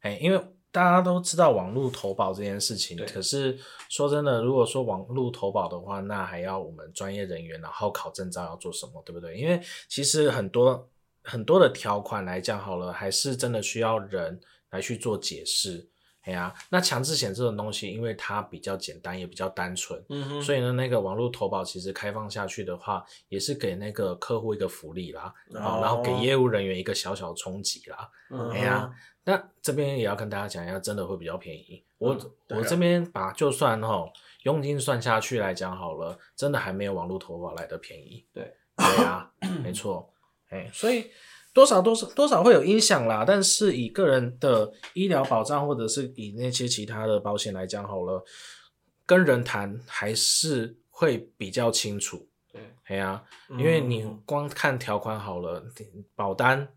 [0.02, 0.42] 哎，因为
[0.72, 9.38] 大家都知道网络投保这件事情，可是说真的，如果说网络投保的话，那还要我们专业人员然后考证照要做什么，对不对？
[9.38, 10.90] 因为其实很多。
[11.26, 15.90] 很多的条款来讲好了，还是真的需要人来去做解释。
[16.22, 20.04] 哎呀、啊，那强制险这种东西，因为它比较简单，也比较单纯，
[20.42, 28.10] 所以呢，那个网络投保其实开放下去的话，也是给那个客户一个福利啦，哦、然后给业务人员一个小小冲击啦。
[28.32, 28.92] 嗯哎呀，
[29.24, 31.84] 那这边也要跟大家讲一下，真的会比较便宜。
[32.00, 34.12] 我、嗯啊、我这边把就算哈
[34.46, 38.26] 佣金算下去来讲好了，真的还没有网络投保来的便宜。
[38.34, 39.32] 对，对啊，
[39.64, 40.12] 没错。
[40.50, 41.10] 哎，所以
[41.54, 48.24] 多少多少多少会有影响啦，但是以个人的医疗保障或者是以那些其他的保险来讲好了，
[49.06, 52.28] 跟人谈还是会比较清楚。
[52.52, 55.66] 对，哎呀，因为你光看条款好了，
[56.14, 56.68] 保单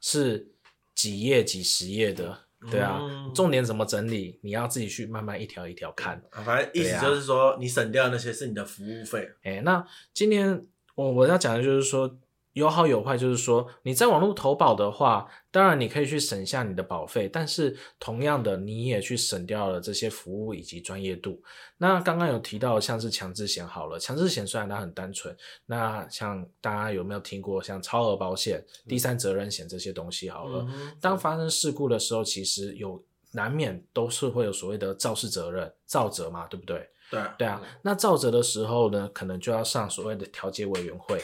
[0.00, 0.52] 是
[0.94, 2.38] 几页几十页的，
[2.70, 3.00] 对啊，
[3.34, 6.22] 重点怎么整理，你要自己去慢慢一条一条看。
[6.30, 9.28] 反正意思就是说，你省掉那些是你的服务费。
[9.42, 12.16] 哎，那今天我我要讲的就是说。
[12.60, 21.42] 有好有坏，就是说你在网络投保的话，当然你可以去省下你的保费，但是同样的你也去省掉了这些服务以及专业度。
[21.78, 30.66] 那刚刚有提到像是强制险好了，强制险虽然它很单纯，那像大家有没有听过像超额保险、第三责任险这些东西好了？
[30.68, 36.86] 嗯、当发生事故的时候，其实有难免都是会有所谓的肇事责任、造责嘛，对不对？
[37.10, 41.20] 对对啊，那造责的时候呢，可能就要上所谓的调解委员会。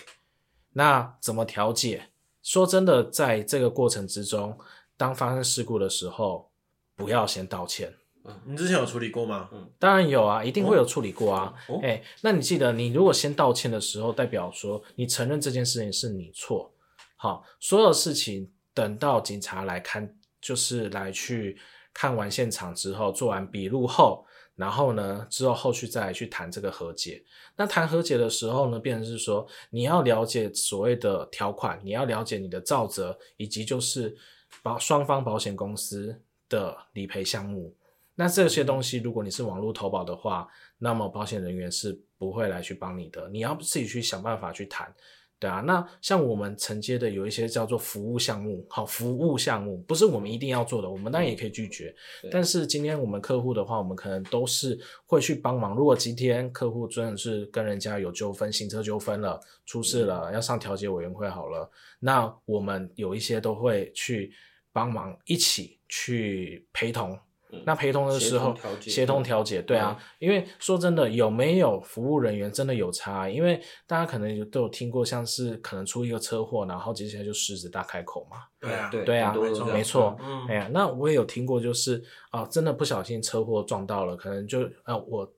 [0.76, 2.10] 那怎么调解？
[2.42, 4.58] 说真的，在这个过程之中，
[4.94, 6.50] 当发生事故的时候，
[6.94, 7.94] 不要先道歉。
[8.24, 9.48] 嗯，你之前有处理过吗？
[9.52, 11.54] 嗯，当然有啊，一定会有处理过啊。
[11.56, 16.70] 哎、哦欸，那你记得，你如果先道歉的时候，代表说你承认这件事情是你错。
[17.16, 21.58] 好，所有事情等到警察来看，就是来去
[21.94, 24.25] 看完现场之后，做完笔录后。
[24.56, 27.22] 然后呢，之后后续再来去谈这个和解。
[27.54, 34.16] 那谈和解的时候呢，变成是说你要了解所谓的条款，你要了解你的造责，以及就是
[34.62, 37.76] 保双方保险公司的理赔项目。
[38.14, 44.90] 那这些东西，如果你是网络投保的话，那么保险人员是不会来去帮你的，你要自己去想办法去谈。
[45.38, 51.94] 对啊，那像我们承接的有一些叫做服务项目，好，服务项目不是我们一定要做的，我们当然也可以拒绝。
[52.30, 55.76] 但是今天我们客户的话，我们可能都是会去帮忙。
[55.76, 61.70] 如果今天客户真的是跟人家有纠纷，行车纠纷了，出事了，要上调解委员会好了，
[62.00, 64.32] 那我们有一些都会去
[64.72, 67.18] 帮忙，一起去陪同。
[67.64, 73.28] 那陪同的时候，协同调解，对啊，因为说真的，有没有服务人员真的有差？
[73.28, 78.38] 因为大家可能都有听过，像是可能出一个车祸，然后接下来就狮子大开口嘛。
[78.60, 79.34] 对啊，对啊，
[79.72, 80.16] 没错。
[80.20, 85.32] 嗯，哎呀，那我也有听过，就是啊，真的不小心车祸撞到了，可能就啊，我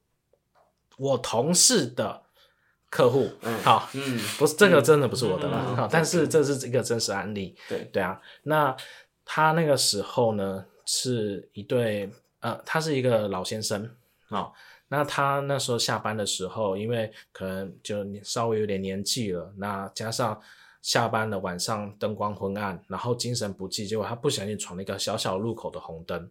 [0.97, 2.23] 我同事的
[2.88, 3.29] 客户，
[3.62, 7.55] 好，嗯，不是这个真的不是我的啦，但是这是一个真实案例。
[7.68, 8.75] 对对啊，那
[9.27, 10.64] 他那个时候呢？
[10.90, 12.09] 是一对，
[12.40, 13.87] 呃，他是一个老先生，
[14.31, 14.51] 哦，
[14.88, 20.40] 那他那时候下班的时候，因为可能就稍微有点年纪了，那加上
[20.81, 26.31] 下班了晚上灯光昏暗，然后精神不济，结果他不小心闯了一个小小路口的红灯，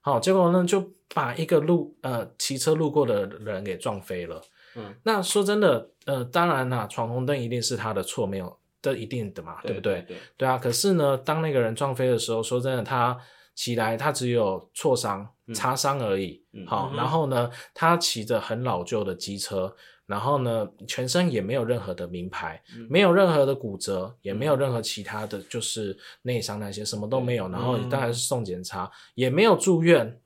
[0.00, 4.40] 好，结果呢就把一个路呃骑车路过的人给撞飞了。
[4.76, 9.94] 嗯，那说真的，呃，当然啦，闯红灯一定是他的错，没有，这一定的嘛，对不对？
[10.02, 10.56] 对，对，对啊。
[10.56, 13.18] 可是呢，当那个人撞飞的时候，说真的，他。
[13.58, 16.40] 起来他只有挫伤、擦伤而已。
[16.64, 19.74] 好，然后呢，他骑着很老旧的机车，
[20.06, 27.48] 然后呢，全身也没有任何的名牌，没有任何的骨折，也没有任何其他的就是内伤那些，什么都没有。
[27.48, 30.20] 然后当然是送检查，也没有住院。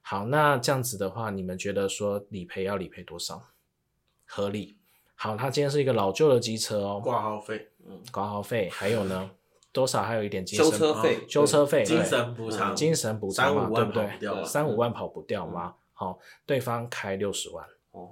[0.00, 3.42] 好，那这样子的话，你们觉得说理赔要理赔多少？
[4.24, 4.78] 合理？
[5.16, 9.30] 好，他今天是一个老旧的机车哦，挂号费，嗯，挂号费，还有呢？
[9.72, 14.44] 多少还有一点精神修车费，修车费，精神补偿，精神补偿嘛，对不对？
[14.44, 15.74] 三五万跑不掉吗？
[15.92, 18.10] 好，对方开六十万，哦，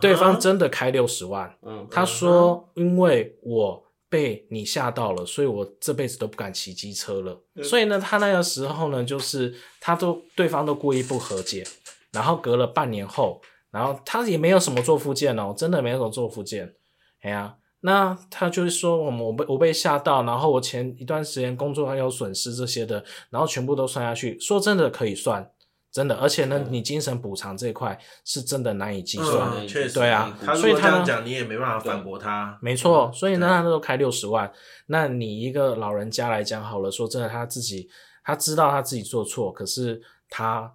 [0.00, 7.40] 对方真的开六十万，嗯，他说因为我被你吓到了，所以我这辈子都不敢骑机车了。
[7.62, 11.64] 所以呢，他那个时候呢，就是他都对方都故意不和解，
[12.10, 13.40] 然后隔了半年后，
[13.70, 16.74] 然后他也没有什么做附件哦，真的没有什么做附件，
[17.20, 17.56] 哎呀。
[17.82, 25.50] 那他就是说，我我被我被吓到，然后我前一段时间工作还有损失这些的，然后全部都算下去，说真的可以算，
[25.90, 34.52] 真的，而且呢，你精神补偿这一块是真的难以计算，嗯、确实对啊，所以他讲你也没办法反驳他，没错，所以呢，他都开六十万，
[34.86, 37.88] 那你一个老人家来讲好了，说真的，他自己
[38.22, 40.70] 他知道他自己做错，可是他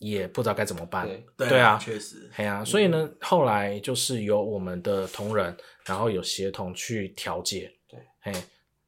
[0.00, 5.56] 也不知道该怎么办，对，对啊，确实，哎呀、啊，所以呢，后来就是由我们的同仁。
[5.86, 8.32] 然后有协同去调解，对，嘿，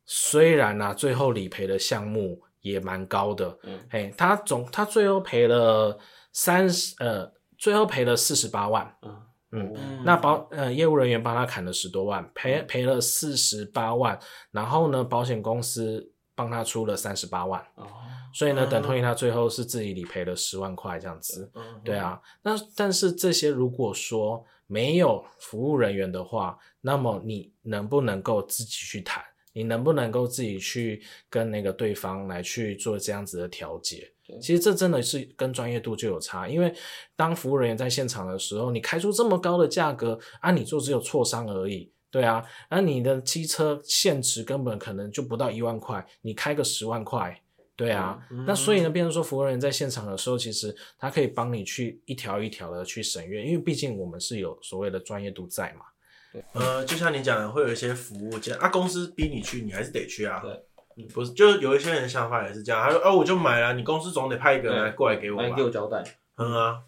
[0.05, 5.99] 虽然呢、啊，最后理赔的项目也蛮高的，嗯，哎，他总他最后赔了
[6.33, 9.23] 三十，呃，最后赔了四十八万，嗯。
[9.55, 14.17] 嗯，嗯那保呃业务人员帮他砍了十多万，赔赔了四十八万，
[14.53, 16.12] 然后呢，保险公司
[16.43, 17.87] 帮他出了三十八万，哦，
[18.35, 29.23] 所以呢，等同于他最后是自己理赔了十万块这样子，嗯，对啊，那但是这些如果说没有服务人员的话，那么你能不能够自己去谈？
[29.55, 34.11] 你能不能够自己去跟那个对方来去做这样子的调解？
[34.41, 36.75] 其实这真的是跟专业度就有差，因为
[37.15, 47.37] 当服务人员在现场的时候，你开出这么高的价格，啊，你就只有挫伤而已，对啊，那你的机车现值根本可能就不到一万块，你开个十万块。
[47.75, 55.87] 对啊，嗯、那所以呢，变成说服务人员在现场的时候，其实他可以帮你去一条一条的去审阅，因为毕竟我们是有所谓的专业度在嘛。
[56.33, 60.41] 对，呃，就像你讲的，会有一些服务件啊，公司逼你去，你还是得去啊。
[60.41, 60.53] 对，
[60.97, 66.05] 嗯，不是，就有一些人想法也是这样，他说，哦，我就买了，你公司总得派一个人来过来给我给我交代。
[66.37, 66.83] 嗯啊，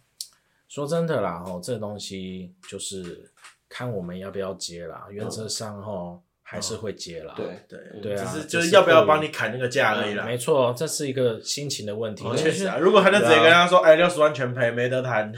[0.68, 3.32] 说真的啦，哦，这东西就是
[3.74, 6.20] 看我们要不要接啦，原则上哦。
[6.46, 10.26] 还是会接啦，对对对啊，只是就是要不要帮你砍那个价而已啦。
[10.26, 12.22] 没错，这是一个心情的问题。
[12.36, 15.32] 确实啊，如果他就直接跟他说，哎，六十万全赔，没得谈。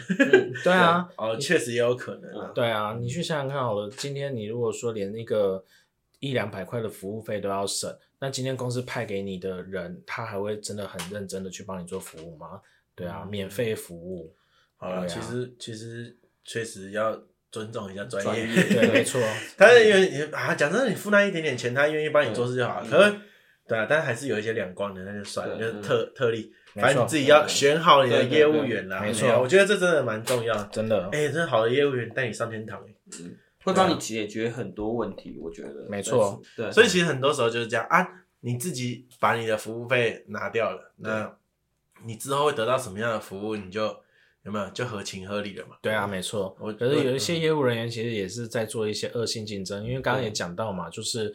[0.64, 2.52] 对啊， 哦，确实也有可能。
[2.52, 5.64] 对啊，你去想想看好了，今天你如果说连那个
[6.18, 12.60] 一两百块的服务费都要省，那今天公司派给你的人，他还会真的很认真的去帮你做服务吗？
[12.96, 14.34] 对啊，免费服务。
[14.76, 17.16] 好了，其实其实确实要。
[17.56, 19.18] 尊重一下专业，对，没错。
[19.56, 22.86] 他是愿意啊，讲真的，你付那一点点钱，他愿意帮你做事就好了。
[22.86, 23.16] 可是，
[23.66, 26.52] 对啊，但是还是有一些两光的，那就算了，就是特特例。
[26.74, 29.00] 反正你自己要选好你的业务员啦。
[29.00, 31.08] 没错，我觉得这真的蛮重要，真的。
[31.12, 32.78] 哎，真的好的业务员带你上天堂，
[33.18, 33.34] 嗯，
[33.64, 35.38] 会帮你解决很多问题。
[35.40, 36.70] 我觉得没错，对。
[36.70, 38.06] 所以其实很多时候就是这样啊，
[38.40, 41.34] 你自己把你的服务费拿掉了，那
[42.04, 44.04] 你之后会得到什么样的服务，你就。
[44.46, 45.76] 有没有就合情合理的嘛？
[45.82, 46.56] 对啊，没错。
[46.60, 51.34] 我可是有一些业务人员其实也是在做一些恶性竞争，因为刚刚也讲到嘛，就是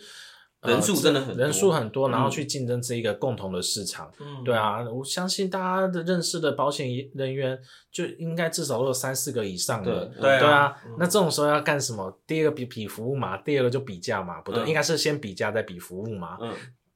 [0.62, 4.10] 人数真的很人数很多，然后去竞争这一个共同的市场。
[4.20, 7.60] 嗯，对啊，我相信大家的认识的保险人员
[7.92, 10.06] 就应该至少都有三四个以上的。
[10.06, 12.18] 对对啊，那这种时候要干什么？
[12.26, 16.38] 第一个比比服务嘛，第二个就比价嘛，不对，应该是先比价再比服务嘛。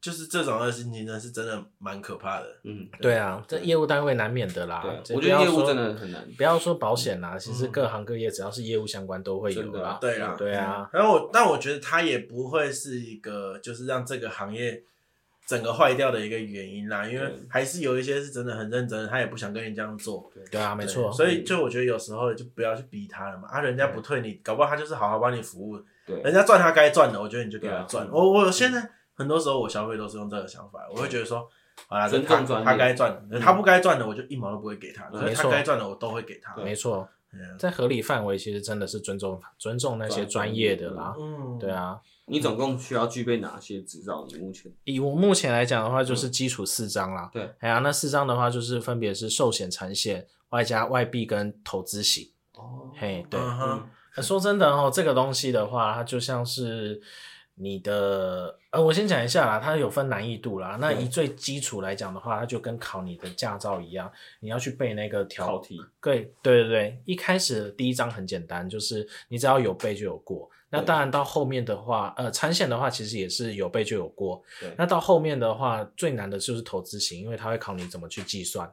[0.06, 0.12] 嗯。
[0.12, 4.86] 就是这种恶性竞争是真的蛮可怕的，嗯，对啊，这业务单位难免的啦。
[5.10, 9.98] 我觉得业务真的很难，不要说保险啦，其实各行各业只要是业务相关都会有啦。
[10.00, 10.88] 对啊，对啊。
[10.94, 14.84] 然后我，但我觉得它也不会是一个就是让这个行业
[15.48, 20.32] 整个坏掉的一个原因啦，因为还是有一些是真的很认真，他也不想跟你这样做。
[20.52, 21.12] 对啊，没错。
[21.12, 28.08] 所以就我觉得有时候就不要去逼他了嘛，啊，人家不退你，搞不好他就是好好帮你服务，对，人家赚他该赚的，我觉得你就给他赚。
[28.12, 28.92] 我我现在。
[29.16, 31.50] 很多时候我消费都是用这个想法，我会觉得说，
[31.88, 36.56] 啊，他他该赚的，他不该赚的我就一毛都不会给他，可是他该赚的我都会给他。
[36.58, 37.08] 没错，
[37.58, 41.16] 在合理范围，其实真的是尊重尊重那些专业的啦。
[41.18, 42.00] 嗯，对啊。
[42.28, 44.26] 你总共需要具备哪些执照？
[44.28, 47.30] 你目前以我目前来讲的话，就是基础四张啦。
[47.32, 52.32] 对，哎呀，那四张的话就是分别是寿险、产险、外加外币跟投资型。
[52.54, 53.40] 哦，嘿，对。
[54.22, 57.02] 说真的哦，这个东西的话，它就像是。
[57.56, 60.78] 你的呃，我先讲一下啦，它有分难易度啦。
[60.80, 65.80] 那以最基础来讲的话，它就跟考你的驾照一样，你要去背那个条题。
[66.02, 70.50] 对对对对，一开始第一章很简单，就是你只要有背就有过。
[70.70, 74.44] 那当然到后面的话，呃，产险的话其实也是有背就有过。
[74.60, 74.74] 对。
[74.78, 78.70] 那到后面的话，最难的就是投资型，因为它会考你怎么去计算。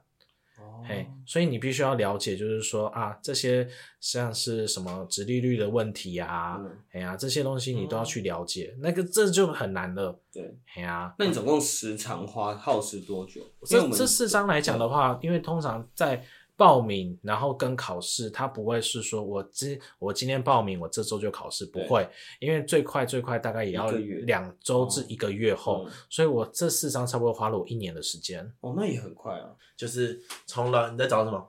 [0.87, 3.69] 嘿，所以你必须要了解，就是说啊，这些
[4.01, 6.61] 像是什么直利率的问题啊，
[6.93, 10.19] 哎呀、这些东西你都要去了解，嗯、那个这就很难了。
[10.33, 13.41] 对，哎呀、啊，那你总共时长花耗时多久？
[13.65, 16.25] 这这四张来讲的话，因为通常在。
[16.63, 22.09] 报名，然后跟考试，它不会是说我今我今天报名，我这周就考试，不会，
[22.39, 28.49] 因为最快最快大概也要两周至一个月后，所以我这四张差不多花了我一年的时间。
[28.61, 31.45] 哦，那也很快啊，就是从了你在找什么？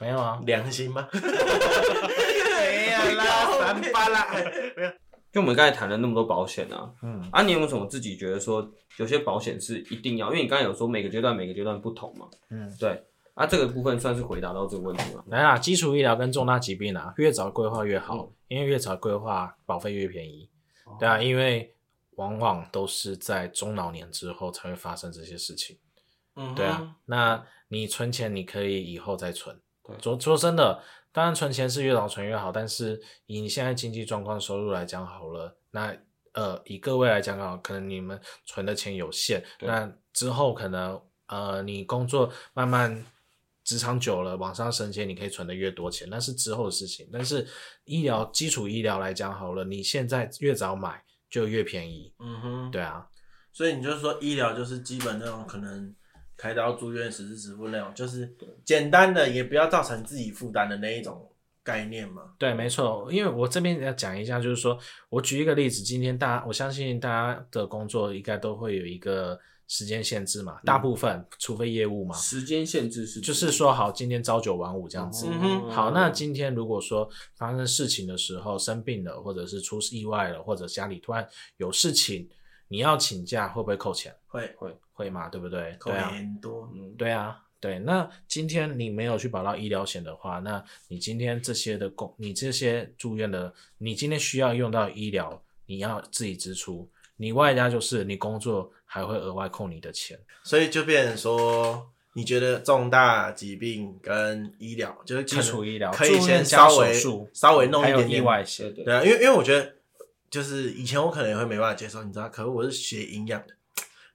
[0.00, 1.06] 没有啊，良心吗？
[1.12, 1.18] 没
[2.90, 4.28] 有啦，三八啦，
[4.78, 4.88] 没有。
[4.88, 10.28] 因为我们刚才谈了那么多保险啊，嗯，啊，你有没有什么自己觉得说有些保险是一定要？
[10.28, 13.04] 因为你刚才有说每个阶段每个阶段不同嘛，嗯，对。
[13.34, 15.24] 啊，这个部分算是回答到这个问题吗？
[15.26, 20.48] 来啦，基础医疗跟重大疾病啊，越早规划越好，嗯、因为越早规划保费越便宜。
[20.84, 21.74] 哦、对啊，因为
[22.12, 25.76] 往往都是在中老年之后才会发生这些事情。
[26.36, 29.60] 嗯，对啊，那你存钱你可以以后再存。
[29.82, 30.80] 对，说说真的，
[31.10, 35.92] 当然存钱是越早存越好，但是以你现在经济状况、收入来讲好了，那
[36.34, 43.04] 呃，以各位来讲啊，可能你们存的钱有限，那之后可能呃，你工作慢慢。
[43.64, 47.08] 职场久了，往上升迁，你可以存的越多钱，那是之后的事情。
[47.10, 47.46] 但是
[47.84, 52.12] 医疗基础医疗来讲好了，你现在越早买就越便宜。
[52.18, 53.08] 嗯哼，对啊。
[53.52, 55.94] 所以你就是说医疗就是基本那种可能
[56.36, 61.30] 开刀住院实支实付那种，就是简单的也不要造成自己负担的那一种
[61.64, 62.22] 概念嘛。
[62.38, 63.08] 对，没错。
[63.10, 69.40] 因为我这边要讲一下，就是说我举一个例子，今天大家我相信大家的工作应该都会有一个。
[69.66, 72.14] 时间限制嘛，大部分、嗯、除非业务嘛。
[72.14, 75.26] 时间限制是就是说好，今天朝九晚五这样子。
[75.26, 82.28] 嗯、哼好，那今天如果说发生事情的时候生病了，或者是出意外了，或者家里突然有事情，
[82.68, 84.14] 你要请假会不会扣钱？
[84.26, 85.74] 会会会嘛，对不对？
[85.80, 86.68] 扣很多。
[86.98, 87.78] 对啊，对。
[87.78, 96.90] 那今天你没有去保到医疗险的话，那你今天这些的工，你这些住院的，你今天需要用到医疗，你要自己支出。
[97.16, 106.92] 你外加就是你工作还会额外扣你的钱，所以就变成说，你觉得重大疾病跟医疗就是基础医疗可以先稍微
[107.32, 109.76] 稍微弄一点点意外险，对，对啊，因为因为我觉得
[110.28, 113.54] 就是以前我可能也会没办法接受，你知道，可是我是学营养的，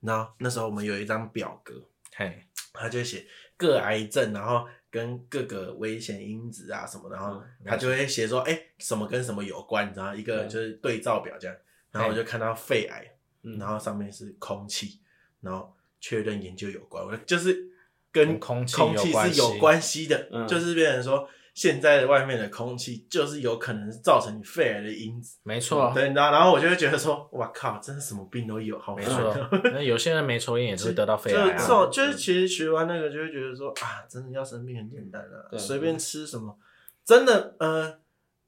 [0.02, 1.74] 然后那时候我们有一张表格，
[2.16, 2.45] 嘿，
[2.80, 3.25] 他就写
[3.57, 11.55] 各癌症，然后跟各个危险因子啊什么，然后他就会写说，哎、欸，什么跟什么有关，你知道，一个就是对照表这样。
[11.91, 13.03] 然后我就看到肺癌，
[13.43, 14.99] 嗯、然后上面是空气，
[15.41, 17.67] 然后确认研究有关，我就是
[18.11, 21.27] 跟空气空气是有关系的，嗯、就是变成说
[21.60, 29.36] 现在的外面的空气就是有可能造成你肺癌的因子，没错，对，然后然后我就会觉得说，哇靠，真的什么病都有，好，没错，
[29.74, 36.57] 那有些人没抽烟也是会得到肺癌、啊，就就是其实学完那个就会觉得说啊，真的要生病很简单啊，对随便吃什么，
[37.03, 37.99] 真的呃，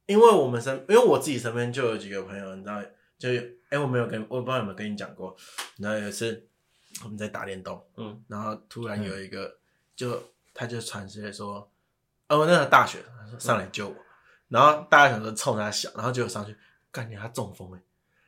[0.06, 2.82] 因为我们身，因为我自己身边就有几个朋友，你知道。
[3.22, 5.38] 就哎、欸，我没有跟，我不知道有没有跟你讲过。
[5.78, 6.44] 然后有一次
[7.04, 9.56] 我们在打电动，嗯，然后突然有一个，嗯、
[9.96, 10.24] 就
[10.56, 11.71] 他就传出来说，
[12.36, 14.06] 哦，那个大学他说上来救我，嗯、
[14.50, 16.58] 然后大家想说冲他笑，然后结果上去，
[16.92, 17.80] 干你他中风哎，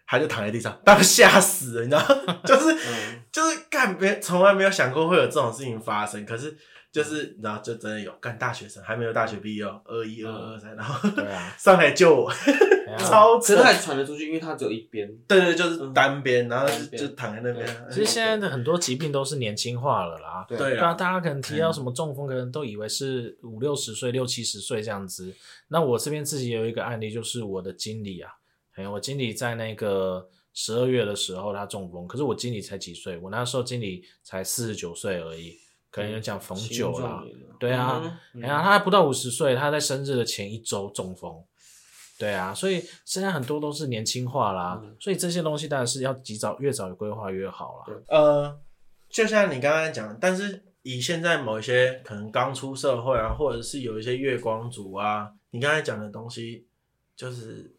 [0.05, 2.03] 他就躺在地上，当时吓死了，你知道，
[2.45, 6.57] 就是、嗯、就是干别从来没有想过会有这种事情发生，可是。
[6.93, 12.31] 就是，然后就真的有干大学生，还没有大学毕业哦，二一、二二、三，然后啊 上来救我，
[12.99, 17.67] 超扯，这还传得出去，因为他只有一边，对对，就是单边，然后就躺在那边。
[17.89, 25.33] 其实现在的很多疾病都是年轻化了啦，对啊，大家可能提到什么中风，可能都以为是五六十岁、六七十岁这样子。
[25.69, 28.31] 那我这边自己有一个案例，就是我的经理啊，
[28.75, 33.17] 哎，我经理在那个十二月的时候他中风，可是我经理才几岁？
[33.17, 35.57] 我那时候经理才四十九岁而已。
[35.93, 37.23] 可能有讲逢九啦，
[37.59, 41.45] 对啊，哎呀，他还不到五十岁，他在生日的前一周中风，
[42.17, 47.95] 对啊，所以现在很多都是年轻化啦，嗯、所以这些东西当然是要及早越早规划越好啦。
[48.07, 48.59] 呃，
[49.07, 56.65] 就像你刚刚讲的，但是以现在某一些可能刚出社会啊，或者是有一些月光族啊，你刚才讲的东西
[57.15, 57.71] 就是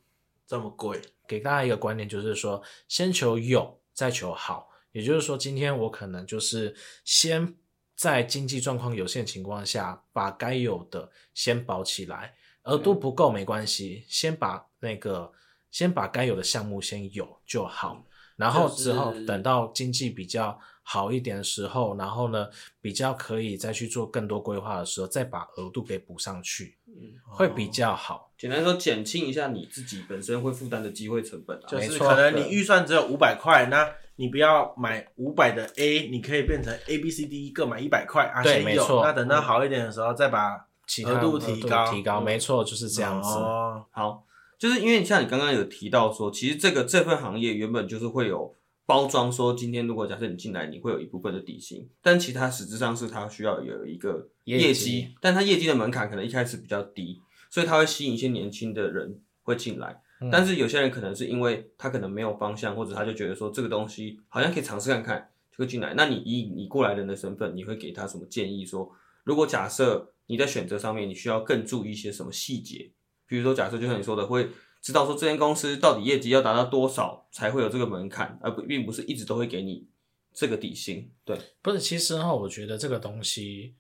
[0.46, 7.56] 这么贵，给大家一个观念就是说，先求有，再求好，也就是说，今天我可能就是先。
[7.96, 12.34] 在经济状况有限情况下，把该有的先保起来，
[12.64, 15.32] 额度不够没关系，先把那个
[15.70, 18.04] 先把该有的项目先有就好，
[18.36, 22.48] 然后之后等到经济比较好一点的时候，然后呢，
[22.80, 28.32] 比较可以再去做更多规划的时候，再把额度给补上去，嗯，会比较好。
[28.36, 31.66] 简单说，减轻一下你自己本身会负担的机会成本啊。
[31.68, 39.02] 就是可能你预算只有五百块，那你不要买五百的 A，你可以变成 A、B、C、D 各买一百块啊，对，没错。
[39.04, 40.66] 那等到好一点的时候，再把
[41.06, 43.28] 额度提高，提高，没错，就是这样子。
[43.28, 44.24] 哦，好。
[44.56, 48.54] 就是因为像你刚刚有提到说，其实这个这份行业原本就是会有
[48.86, 60.00] 包装，说今天如果假设你进来，你会有一部分的底薪，但其他实质上是它需要有一个业绩，业绩，但它业绩的门槛可能一开始比较低，所以它会吸引一些年轻的人会进来。
[60.24, 65.94] 嗯、但是有些人可能是因为他可能没有方向，或者他就觉得说这个东西好像可以尝试看看，就会进来。
[65.94, 68.84] 那你以你过来人的身份，你会给他什么建议说？
[68.84, 68.92] 说
[69.24, 72.90] 如果假设你在选择上面，你需要更注意一些什么细节？
[73.26, 74.48] 比如说，假设就像你说的，会
[74.80, 79.86] 知道说这间公司到底业绩要达到多少才会有这个门槛，而不并不是一直都会给你
[80.32, 81.10] 这个底薪。
[81.24, 83.74] 对，不是，其实哈，我觉得这个东西，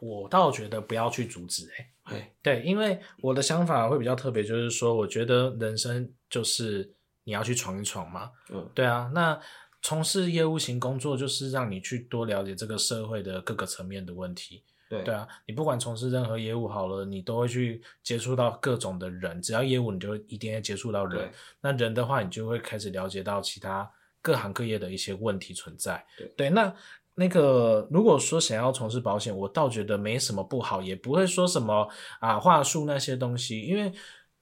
[0.00, 1.90] 我倒觉得不要去阻止、欸，哎，
[2.42, 6.94] 对，因为我的想法会比较特别，就是说，我觉得人生就是
[7.24, 9.38] 你要去闯一闯嘛，嗯，对啊，那
[9.82, 14.62] 从事业务型工作就是让你去多了解这个社会的各个层面的问题。
[14.90, 19.40] 对对啊，你不管从事任何业务好了，你都会去接触到各种的人。
[19.40, 21.30] 只要业务，你就一定会接触到人。
[21.60, 23.88] 那人的话，你就会开始了解到其他
[24.20, 26.04] 各行各业的一些问题存在。
[26.18, 26.74] 对对，那
[27.14, 31.88] 那个如果说想要从事保险，我倒觉得没什么不好，也不会说什么
[32.20, 33.60] 啊话术那些东西。
[33.62, 33.92] 因为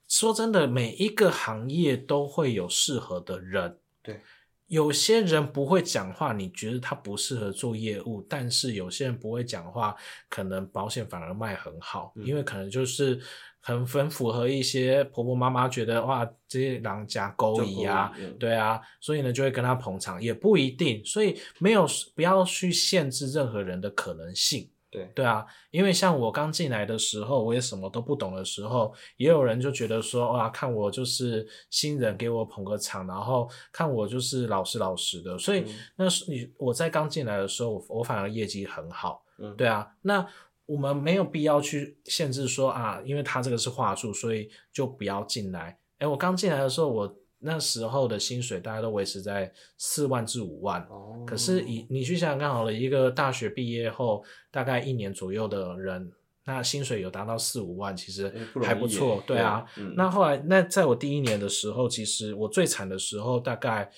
[0.07, 3.77] 说真的，每一个行业都会有适合的人。
[4.01, 4.19] 对。
[4.67, 9.95] 有些人不会讲话，你觉得他不适合做业务，但是有些人不会讲话，
[10.29, 13.19] 可能保险反而卖很好，嗯、因为可能就是
[13.61, 21.85] 很很符合一些婆婆妈妈觉得哇，这些狼家勾引啊，对啊，所以呢就会跟他捧场，也不一定，所以没有
[22.15, 24.69] 不要去限制任何人的可能性。
[24.89, 25.11] 对。
[25.13, 39.23] 对啊，因为像我刚进来的时候，我也什么都不懂的时候，也有人就觉得说，哇，看我就是新人，给我捧个场，然后看我就是老实老实的，所以、嗯、那是你我在刚进来的时候，我，我反而业绩很好。
[39.37, 40.27] 嗯，对啊，那
[40.69, 45.77] 我们没有必要去限制说啊，因为他这个是话术，所以就不要进来。
[45.97, 47.15] 哎，我刚进来的时候，我。
[47.41, 56.11] 那时候的薪水大概都维持在四万至五万，哦、可是以你去想想看好了，一个大学毕业后大概一年左右的人，
[56.43, 58.29] 那薪水有达到四五万，其实
[58.61, 59.63] 还不错，不对啊。
[59.77, 63.89] 嗯、那后来，那在我第一年的时候，其实我最惨的时候，大概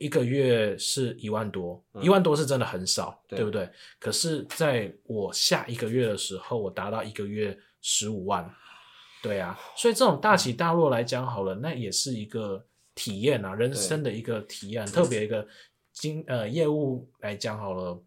[0.00, 3.70] 一个月是一万多，一、嗯、万多是真的很少，对，对不对？
[4.00, 8.52] 可是在我下一个月的时候，我达到一个月十五万，
[9.22, 9.56] 对啊。
[9.76, 12.66] 所以这种大起大落来讲好了，那也是一个。
[12.92, 15.46] 体验啊，人生的一个体验，特别一个
[15.92, 17.98] 经呃业务来讲好了，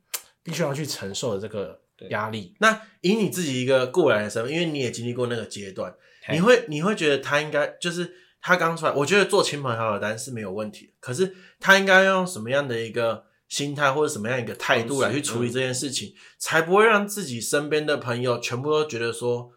[0.43, 2.53] 必须要去承受的这个压力。
[2.59, 5.91] 那以你自己一个过来人的身份，因为你也经历过那个阶段，
[6.31, 8.13] 你会你会觉得他应该就是
[8.43, 19.49] 他刚出来，我觉得做亲朋好友单是没有问题，可是他应该用什么样的一个心态或者什么样一个态度来去处理这件事情，嗯、才不会让自己身边的朋友全部都觉得说，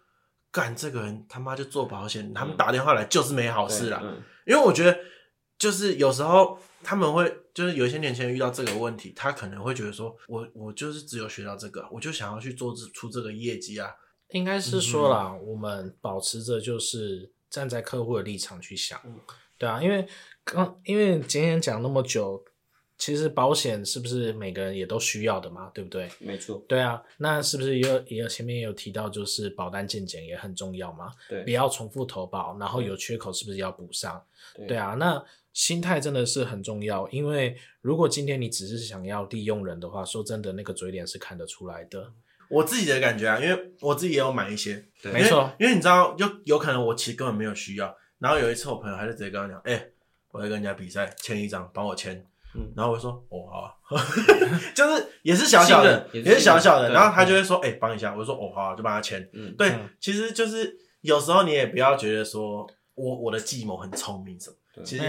[0.51, 4.01] 干这个人他妈就做保险，嗯、他们打电话来就是没好事啦。
[4.03, 4.97] 嗯、因为我觉得。
[5.59, 13.89] 就是有时候他们会，就是有一些年轻人遇到这个问题，他可能会觉得说，我我就是只有学到这个，我就想要去做出这个业绩啊。
[14.33, 19.19] 应该是说啦，嗯、我们保持着就是站在客户的立场去想，嗯、
[19.57, 20.07] 对啊，因为
[20.45, 22.45] 刚因为今天讲那么久，
[22.99, 25.71] 其实保险是不是每个人也都需要的嘛？
[25.73, 26.11] 对不对？
[26.19, 26.63] 没错。
[26.69, 31.11] 对啊，那是不是也有也有前面也有提到，就是保单健检也很重要嘛？
[31.29, 34.23] 对，不要重复投保，然后有缺口是不是要补上？
[34.55, 35.25] 对，对啊，那。
[35.57, 42.13] 心态真的是很重要，因为如果今天你只是想要利用人的话，说真的，那个嘴脸是看得出来的。
[42.49, 47.97] 我自己的感觉啊，因为我自己也有买一些，对，没错，因为你知道，就有可能我其实根本没有需要。
[48.19, 49.93] 然后有一次我朋友还是直接跟我讲，哎、欸，
[50.31, 52.25] 我在跟人家比赛，签一张，帮我签。
[52.55, 53.75] 嗯，然后我就说，哦，好啊，
[54.75, 56.91] 就是也是小小的，也是小小的。
[56.93, 58.15] 然后他就会说，哎、欸，帮一下。
[58.15, 59.29] 我就说，哦，好啊，就帮他签。
[59.35, 64.57] 嗯，对，嗯、其实就是有时候你也不要觉得说我我的计谋很聪明什么。
[64.85, 65.05] 其实，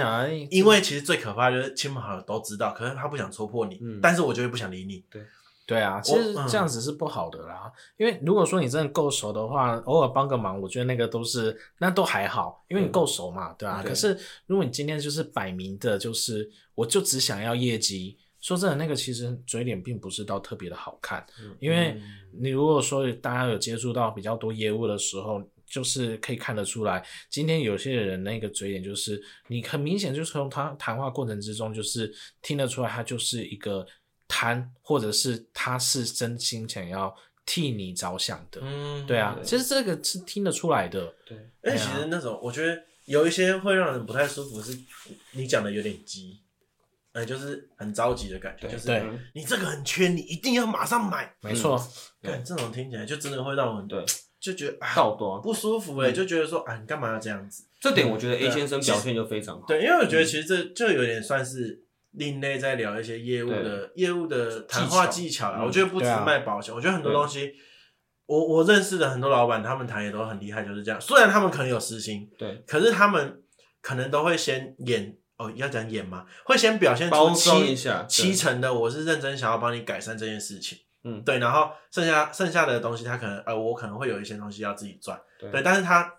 [0.50, 5.04] 因为其实最可怕的就是亲朋好友都知道，可是他不想戳破你，嗯、但是我就会不想理你。
[5.12, 5.22] 对，
[5.68, 7.64] 对啊，其实这样子是不好的啦。
[7.66, 13.84] 嗯、因为如果说你真的够熟的话，偶尔帮个忙，我觉得那个都是那都还好，因为你够熟嘛，嗯、对啊。
[13.86, 21.24] 可是如果你今天就是摆明的，就是我就只想要业绩，说真的，那个其实嘴脸并不是到特别的好看。
[21.42, 22.02] 嗯、因为
[22.40, 25.44] 你如果说大家有接触到比较多业务的时候。
[25.70, 32.10] 就是可以看得出来，今天有些人那个嘴脸，就是你很明显就是从他谈话过程之中，就是
[32.42, 33.86] 听得出来他就是一个
[34.28, 37.16] 贪，或者是他是真心想要
[37.46, 38.62] 替你着想的。
[38.64, 41.14] 嗯，对啊，对其实这个是听得出来的。
[41.26, 44.78] 对，哎、啊，其实那种我觉得有一些会让人不太舒服，是
[45.32, 46.42] 你讲的有点急。
[47.14, 49.04] 哎，就是很着急的感觉，就是
[49.34, 51.34] 你这个很缺，你一定要马上买。
[51.42, 51.76] 没错，
[52.22, 54.06] 看这种听起来就真的会让我们对
[54.40, 57.64] 就觉得道多不舒服哎，就觉得说啊，你干嘛要这样子？
[57.82, 59.66] 这点我觉得 A 先生表现就非常好。
[59.66, 61.84] 对，因为我觉得其实这就有点算是
[62.18, 65.64] 另类，在聊一些业务的业务的谈话技巧啦。
[65.64, 67.54] 我觉得不止卖保险，我觉得很多东西，
[68.26, 71.00] 我我认识的很多老板，他们谈也都很厉害，就是这样。
[71.00, 73.42] 虽然他们可能有私心，对，可是他们
[73.82, 75.18] 可能都会先演。
[75.38, 76.26] 哦，要讲演吗？
[76.46, 77.76] 会先表现出七
[78.08, 80.80] 七成的，我是认真想要帮你改善这件事情。
[81.04, 85.16] 嗯，对，然后剩下剩下的东西，他可能呃，我可能会有一些东西要自己赚。
[85.40, 86.12] 对，对，但是他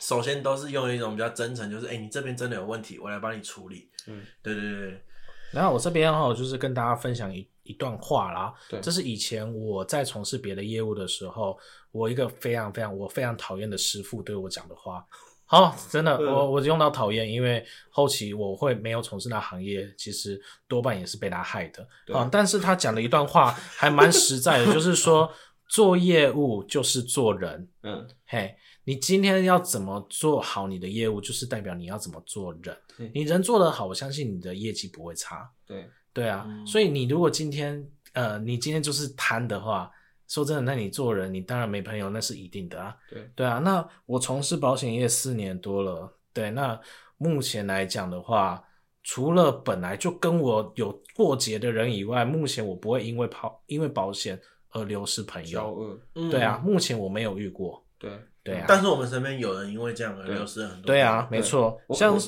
[0.00, 3.90] 首先都是用一种比较真诚，就是哎、欸，你这边真的有问题，我来帮你处理。
[4.06, 5.04] 嗯，对对对对。
[5.52, 8.52] 然后我这边哈，就是跟大家分享一一段话啦。
[8.68, 11.58] 对，这是以前我在从事别的业务的时候，
[11.90, 15.06] 我一个非常非常我非常讨厌的师傅对我讲的话。
[15.44, 21.86] 好，真的，我我用到讨厌，因为后期我会没有从事那行业，其实多半也是被他害的。
[22.14, 25.30] 啊，但是他讲了一段话，还蛮实在的，就是说
[25.68, 27.68] 做业务就是做人。
[27.84, 32.76] 嗯，嘿，你今天要怎么做好你的业务，就是代表你要怎么做人。
[33.14, 35.50] 你人做得好，我相信你的业绩不会差。
[35.66, 39.90] 对，对啊，所以你如果今天呃，你今天就是贪的话。
[40.28, 42.96] 说真的，那你做人，你当然没朋友，那是一定的啊。
[43.10, 46.80] 对对啊，那我从事保险业四年多了，对，那
[47.18, 48.64] 目前来讲的话，
[49.02, 56.00] 除了本来就跟我有过节的人以外，目前我不会因为跑因为保险而流失朋友。
[56.14, 57.84] 嗯、对啊，目前我没有遇过。
[57.98, 58.10] 对
[58.44, 60.86] 对啊，但是我们身边有人因为这样而流失很多。
[60.86, 62.18] 对啊，没错，像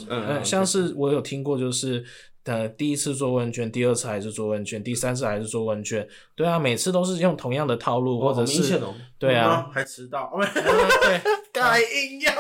[0.45, 2.05] 像是我有听过，就是。
[2.47, 8.79] 呃，第一次做问卷，第二次还是做问卷，第三次还是做问卷，对啊，每次都是用同样的套路，或者是，
[9.19, 11.21] 对啊，还迟到， 对，
[11.65, 12.33] 该硬要，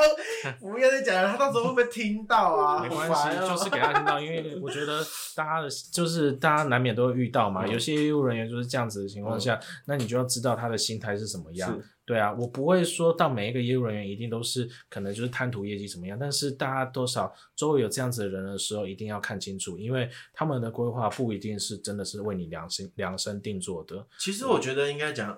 [0.61, 2.83] 不要再讲了，他到时候会不会听到啊？
[2.85, 5.05] 没关系，就是给他听到，因为我觉得
[5.35, 11.81] 大家的，就是大家难免都会遇到嘛，有些业务人员就是这样子的情况下，那你就要知道他的心态是什么样。
[12.07, 24.07] 对啊，我不会说到每一个业务人员一定都是可能就是贪图业绩怎么样，但是大家多少周围有这样子的人的时候，一定要看清楚，因为他们的规划不一定是真的是为你量身量身定做的。
[24.18, 25.35] 其实我觉得应该讲，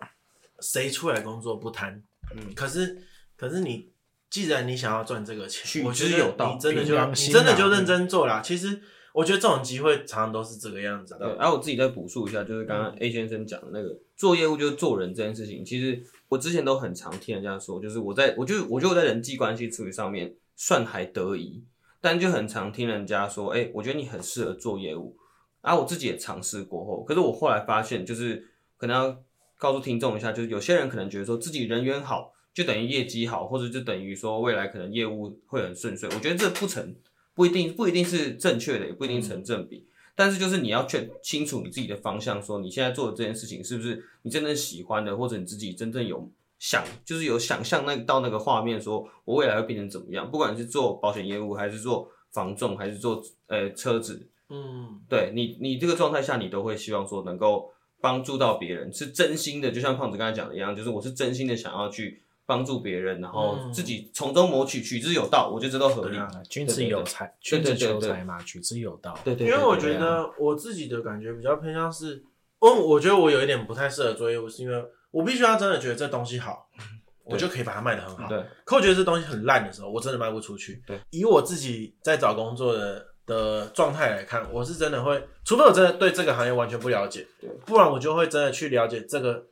[0.59, 2.03] 谁出来工作不贪？
[2.34, 3.01] 嗯，可是
[3.37, 3.93] 可是你
[4.30, 8.41] 既然你想要赚这个钱，我觉得你真的就你真的就认真做啦。
[8.41, 8.80] 其实。
[9.16, 11.16] 我觉得这种机会常常都是这个样子。
[11.18, 21.64] 对，然后我自己再补述一下，就是刚刚 A 先生讲的那个做业务就是做人这件事情，其实我之前都很常听人家说，就是我在我就我觉得我在人际关系处理上面算还得宜，
[22.03, 25.16] 但就很常听人家说，哎，我觉得你很适合做业务。
[25.62, 29.16] 啊，我自己也尝试过后，可是我后来发现，就是可能要
[29.57, 36.09] 告诉听众一下，就是有些人可能觉得说自己人缘好，就等于业绩好，或者就等于说未来可能业务会很顺遂。
[36.09, 36.96] 我觉得这不成。
[37.34, 39.76] 不一定不一定是正确的，也不一定成正比。
[39.76, 50.30] 嗯、但是就是你要确清楚你自己的方向，说你现在做的这件事情是不是你真正喜欢的，或者你自己真正有想，就是有想象那到那个画面，说我未来会变成怎么样？
[50.30, 62.22] 不管是做保险业务，还是做房仲，还是做呃车子，嗯，对你你这个状态下，你都会希望说能够帮助到别人，是真心的，就像胖子刚才讲的一样，就是我是真心的想要去。
[62.47, 66.16] 帮助别人，然后自己从中谋取，取之有道，我觉得这都合理。
[66.49, 69.18] 君子有才，君子求财嘛，取之有道。
[69.24, 69.49] 对对。
[69.49, 72.22] 因为我觉得我自己的感觉比较偏向是，
[72.61, 74.80] 哦，我觉得我有一点不太适合做业务，是因为
[75.11, 76.68] 我必须要真的觉得这东西好，
[77.26, 78.28] 我就可以把它卖得很好。
[78.28, 78.40] 对。
[78.64, 80.80] 可我觉得这东西很烂的时候，我真的卖不出去。
[80.86, 81.01] 对。
[81.11, 87.26] 以我自己在找工作的的状态来看，我是真的会，除非我真的对这个行业完全不了解，
[87.64, 89.47] 不然我就会真的去了解这个。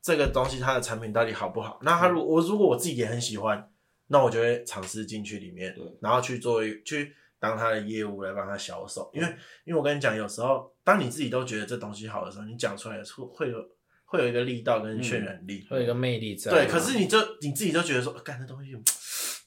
[0.00, 1.78] 这个东西它的产品到底好不好？
[1.82, 3.70] 那他如我如果我自己也很喜欢，
[4.06, 9.10] 那我就会尝试进去里面，然后去做去当他的业务来帮他销售。
[9.12, 9.28] 因为
[9.64, 13.58] 因为我跟你讲，有时候当你自己都觉得这东西好的时候，你讲出来的会会有
[14.04, 16.50] 会有一个力道跟渲染力，会有一个魅力在。
[16.50, 18.74] 对，可是你就你自己就觉得说，干这东西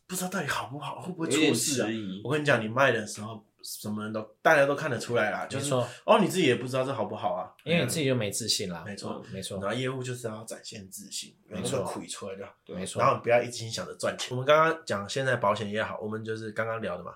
[0.06, 1.90] 不知道到底好不好，会不会出事啊？
[2.24, 3.46] 我跟你讲，你卖的时候。
[3.64, 8.84] 什么人都大家都看得出来啦，就是说哦，你自己也不知道这好不好啊，因为你自己就没自信啦。
[8.86, 9.60] 没错，没错。
[9.60, 13.02] 然后业务就是要展现自信，没错，亏出来的，没错。
[13.02, 14.30] 然后不要一心想着赚钱。
[14.32, 17.14] 我们刚刚讲现在保险也好，我们就是刚刚聊的嘛，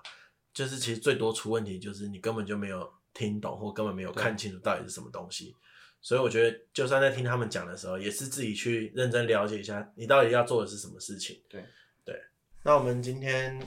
[0.52, 5.54] 就是其实最多出问题就是你根本就没有听懂或根本没有看清楚到底是什么东西。
[6.00, 11.42] 所以我觉得，就算在听他们讲的时候，也是自己去认真了解一下，你到底要做的是什么事情。
[11.48, 11.64] 对。
[12.04, 12.14] 对，
[12.62, 13.58] 那我们今天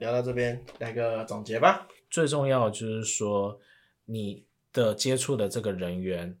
[0.00, 1.86] 聊到这边，来个总结吧。
[2.10, 3.60] 最重要的就是说，
[4.06, 6.36] 你的接触的这个人员，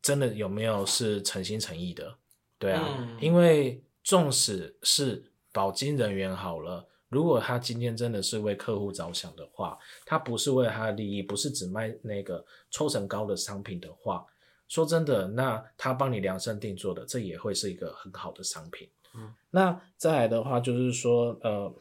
[0.00, 2.16] 真的有没有是诚心诚意的？
[2.56, 9.76] 对啊，嗯、因为纵使是保金人员好了，如果他今天真的是为客户着想的话，
[10.06, 14.24] 他不是为了他的利益，不是只卖那个抽成高的商品的话，
[14.68, 18.88] 说真的，那他帮你量身定做的，这也会是一个很好的商品。
[19.16, 21.74] 嗯，那再来的话就是说，呃，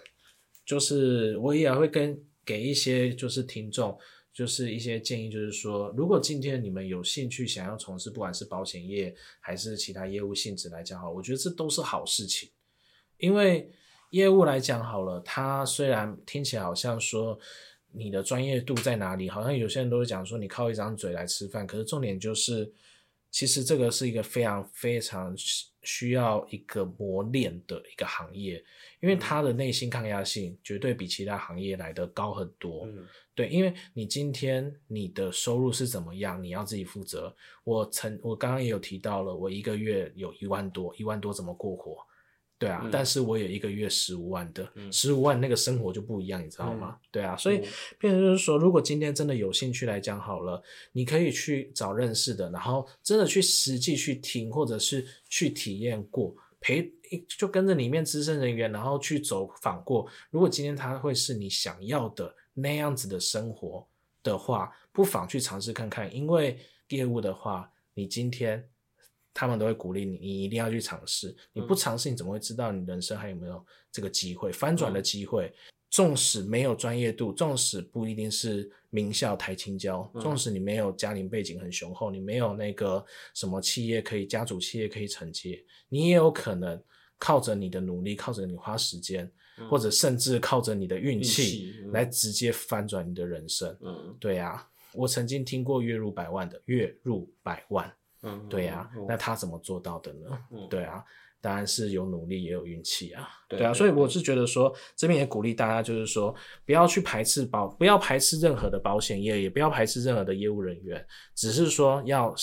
[0.67, 2.15] 就是我也会跟
[2.45, 3.97] 给一些就是听众，
[4.33, 12.49] 就是一些建议，就是说，如果今天你们有兴趣想要从事，不管是保险业还是其他业务性质来讲，好，我觉得这都是好事情。
[13.17, 13.71] 因为
[14.11, 17.39] 业务来讲好了，它虽然听起来好像说
[17.93, 22.71] 你的专业度在哪里，好像有些人都会讲说你靠一张嘴来吃饭，可是重点就是。
[23.37, 25.31] 其实这个是一个非常非常
[25.83, 28.55] 需要一个磨练的一个行业，
[28.99, 32.87] 因为他的内心抗压性绝对比其他行业来的高很多。
[32.87, 37.31] 嗯，对，因为你今天你的收入是怎么样，你要自己负责。
[37.63, 42.06] 我曾我刚刚也有提到了，我一个月有一万多，一万多怎么过活？
[42.59, 46.97] 对啊，嗯、但是我有一个月十五万的，十五、嗯、万那个生活就不一样，你知道吗？
[46.99, 47.61] 嗯、对啊，所以，
[47.99, 56.91] 变成就是说，如果今天真的有兴趣来讲好了，你可以去找认识的，然后真的去实际去听，或者是去体验过，陪
[57.37, 60.09] 就跟着里面资深人员，然后去走访过。
[60.31, 63.87] 如果今天他会是你想要的那样子的生活
[64.23, 66.57] 的话，不妨去尝试看看，因为
[66.89, 68.67] 业务的话，你今天。
[69.39, 71.35] 他们都会鼓励你，你一定要去尝试。
[71.53, 75.53] 你不尝试，你怎么会知道你人生还有没有这个机会翻转的机会？
[75.91, 86.81] 纵使没有专业度，纵使不一定是名校台青教，纵使你没有家庭背景很雄厚，你没有那个什么企业可以家族企业可以承接，你也有可能
[87.19, 89.31] 靠着你的努力，靠着你花时间，
[89.69, 93.77] 或者甚至靠着你的运气来直接翻转你的人生。
[93.81, 97.95] 嗯，对啊，我曾经听过月入百万的，月入百万。
[98.23, 100.39] 嗯，对呀、啊，嗯、那他怎么做到的呢？
[100.51, 101.03] 嗯、对啊，
[101.39, 103.29] 当然是有努力也有运气啊。
[103.47, 106.33] 对，对啊，所以我是觉得说，这边也鼓励大家，就是说
[106.65, 111.05] 不要去排斥保，不要排斥任何的保险业，也不要排斥任何的业务人员，
[111.35, 112.33] 只是说要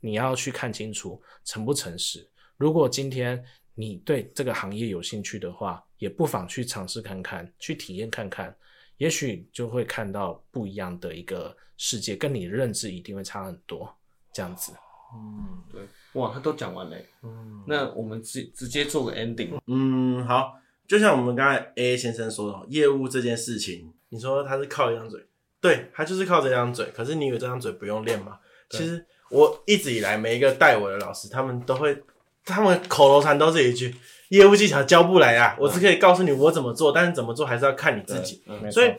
[0.00, 2.26] 你要去看清楚诚不诚实。
[2.56, 3.42] 如果今天
[3.74, 8.54] 你对这个行业有兴趣的话，也不妨去尝试看看，去体验看看，
[8.96, 13.94] 也许就会看到不一样的一个世界，跟你的认知一定会差很多，
[14.32, 14.72] 这样子。
[15.14, 15.80] 嗯，对，
[16.14, 17.06] 哇，他都讲完嘞。
[17.22, 19.58] 嗯，那我们直直接做个 ending。
[19.66, 20.54] 嗯，好，
[20.86, 25.24] 就像我们刚才 A 先生说的，业务这件事情，你说他是靠一张嘴，
[25.60, 26.86] 对，他就是靠这张嘴。
[26.94, 28.38] 可是你以为这张嘴不用练吗？
[28.70, 32.00] 其实我一直以来每一个带我的老师，他们都会，
[32.44, 33.94] 他们口头禅都是一句：
[34.28, 35.56] 业务技巧教不来啊。
[35.58, 38.42] 嗯、我只可以告诉你我怎么做，但是怎么做还是要看你自己。
[38.46, 38.94] 嗯、所以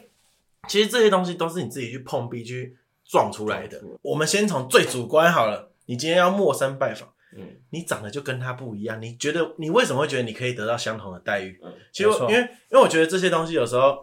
[0.68, 3.78] 其实这些东西都是你自己去碰壁去撞出来的。
[3.80, 5.71] 嗯、我们先从最主观好了。
[5.92, 11.60] 你今天要陌生拜访，嗯，你长得就跟他不一样，你觉得你为什么会觉得你可以得到相同的待遇？
[11.62, 13.98] 嗯，其实因为因为我觉得这些东西有时候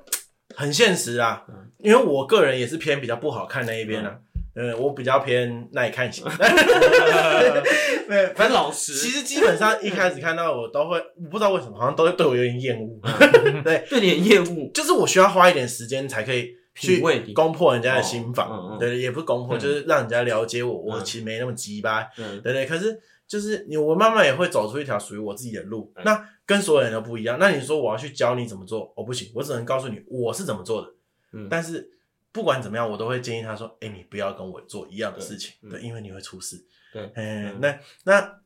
[0.54, 4.18] 很现实啊，嗯，因为我个人也是偏比较不好看那一边啊，
[4.54, 6.26] 嗯，我比较偏耐看型，
[8.06, 8.92] 对，很老实。
[8.92, 13.00] 其实基本上一开始看到我都会，我不知道为什么，好像都会对我有点厌恶，
[13.64, 16.57] 对，对你厌恶，就是我需要花一点时间才可以。
[16.78, 22.66] 去攻破人家的心房，哦嗯嗯、对，也不是攻破，嗯、就是让人家了解我，嗯、我其实没那么鸡巴，嗯、对对。
[22.66, 27.38] 可是就是你，我慢慢也会走出一条属于我自己的路，嗯、那跟所有人都不一样。
[27.38, 30.94] 那你说我要去教你怎么做，我、哦、不行，我只能告诉你我是怎么做的。
[31.32, 31.90] 嗯，但是
[32.30, 36.64] 不管怎么样，我都会建议他说，哎、欸，你不要跟我做一样的事情，对，对，因为你会出事。
[36.92, 38.40] 对，嗯，嗯那那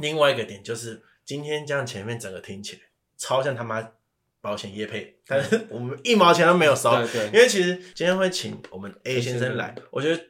[0.00, 2.82] 另外一个点就是，今天这样前面整个听起来
[3.16, 3.92] 超像他妈。
[4.46, 10.22] 保险业配，但是我们一毛钱都没有收，对对，因为其实今天会请我们 A 先生来，我觉得，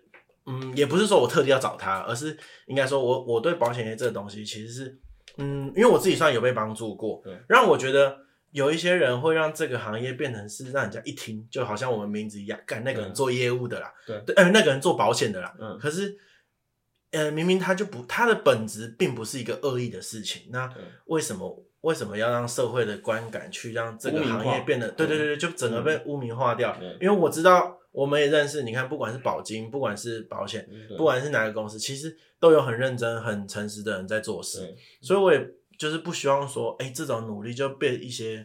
[0.47, 2.35] 嗯，也不是说我特地要找他，而是
[2.67, 4.99] 应该说我我对保险业这个东西其实是，
[5.37, 7.39] 嗯，因为我自己算有被帮助过，对。
[7.47, 8.17] 让我觉得
[8.53, 16.17] 有一些人会让这个行业变成是让人家一听就好像我们名字一样，干那个人做业务的啦，对，对，呃，那个人做保险的啦，嗯，可是，
[17.11, 20.73] 呃，明明他就不，他的本质并不是一个恶意的事情，那
[21.05, 21.63] 为什么？
[21.87, 24.91] 为什么要让社会的观感去让这个行业变得？
[24.91, 26.77] 对对对对，就整个被污名化掉。
[26.81, 28.65] 嗯、因为我知道，我们也认识。
[28.65, 34.75] 你看，不管是保金，不管是保险，嗯、不管是哪个公司，其实都有很认真、很诚实的人在做事。
[35.01, 38.45] 所以我也就是不希望说，哎、欸，这种努力就被一些，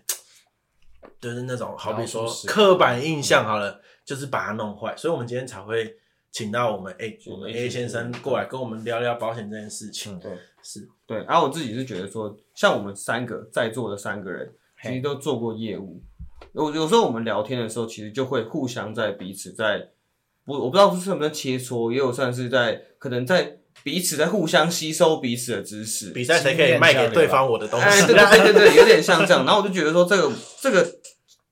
[1.20, 4.96] 就是那种好比说刻板印象好了，就是把它弄坏。
[4.96, 5.98] 所以我们今天才会
[6.30, 10.20] 请到我们 A 我们 A 先生过来跟我们聊聊保险这件事情。
[10.20, 10.32] 对。
[10.64, 14.50] 是对，然后我自己是觉得说，像我们三个在座的三个人，
[14.82, 16.02] 其实都做过业务。
[16.54, 19.90] 有有时候我们聊天的时候，其实就会互相在彼此在，
[20.46, 27.86] 我我不知道是什么切磋，也有算是在可能在彼此在互相吸收彼此的知识，比赛谁可以卖给对方我的东西。
[27.86, 29.46] 哎，对对对对对，有点像这样。
[29.46, 30.32] 然后我就觉得说，这个
[30.62, 30.86] 这个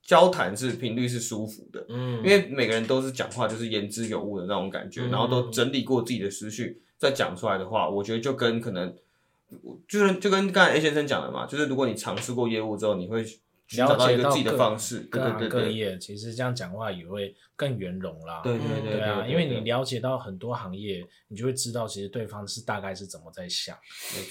[0.06, 8.94] 交谈是频率是舒服的，嗯，因为每个人都是讲话就是言之有物的那种感觉，然后都整理过自己的思绪再讲出来的话，我觉得就跟可能
[9.88, 13.26] 就是就跟刚才 A 先生讲的嘛，就是如果你尝试过业务之后，你会。
[13.72, 18.42] 找到一个自己的方式，各行各业，其实这样讲话也会更圆融啦。
[18.44, 23.78] 对对对对啊，因为你了解到很多行业，你就会知道其实对方是大概是怎么在想。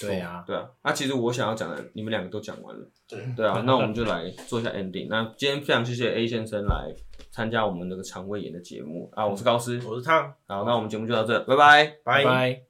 [0.00, 0.68] 对啊，对啊。
[0.82, 2.90] 那其实我想要讲的，你们两个都讲完了。
[3.08, 5.06] 对对啊，那我们就来做一下 ending。
[5.08, 6.92] 那今天非常谢谢 A 先生来
[7.30, 10.34] 参加我们那个肠胃炎的节目啊，我是高斯，我是汤。
[10.48, 12.67] 好，那我们节目就到这，拜拜，拜拜。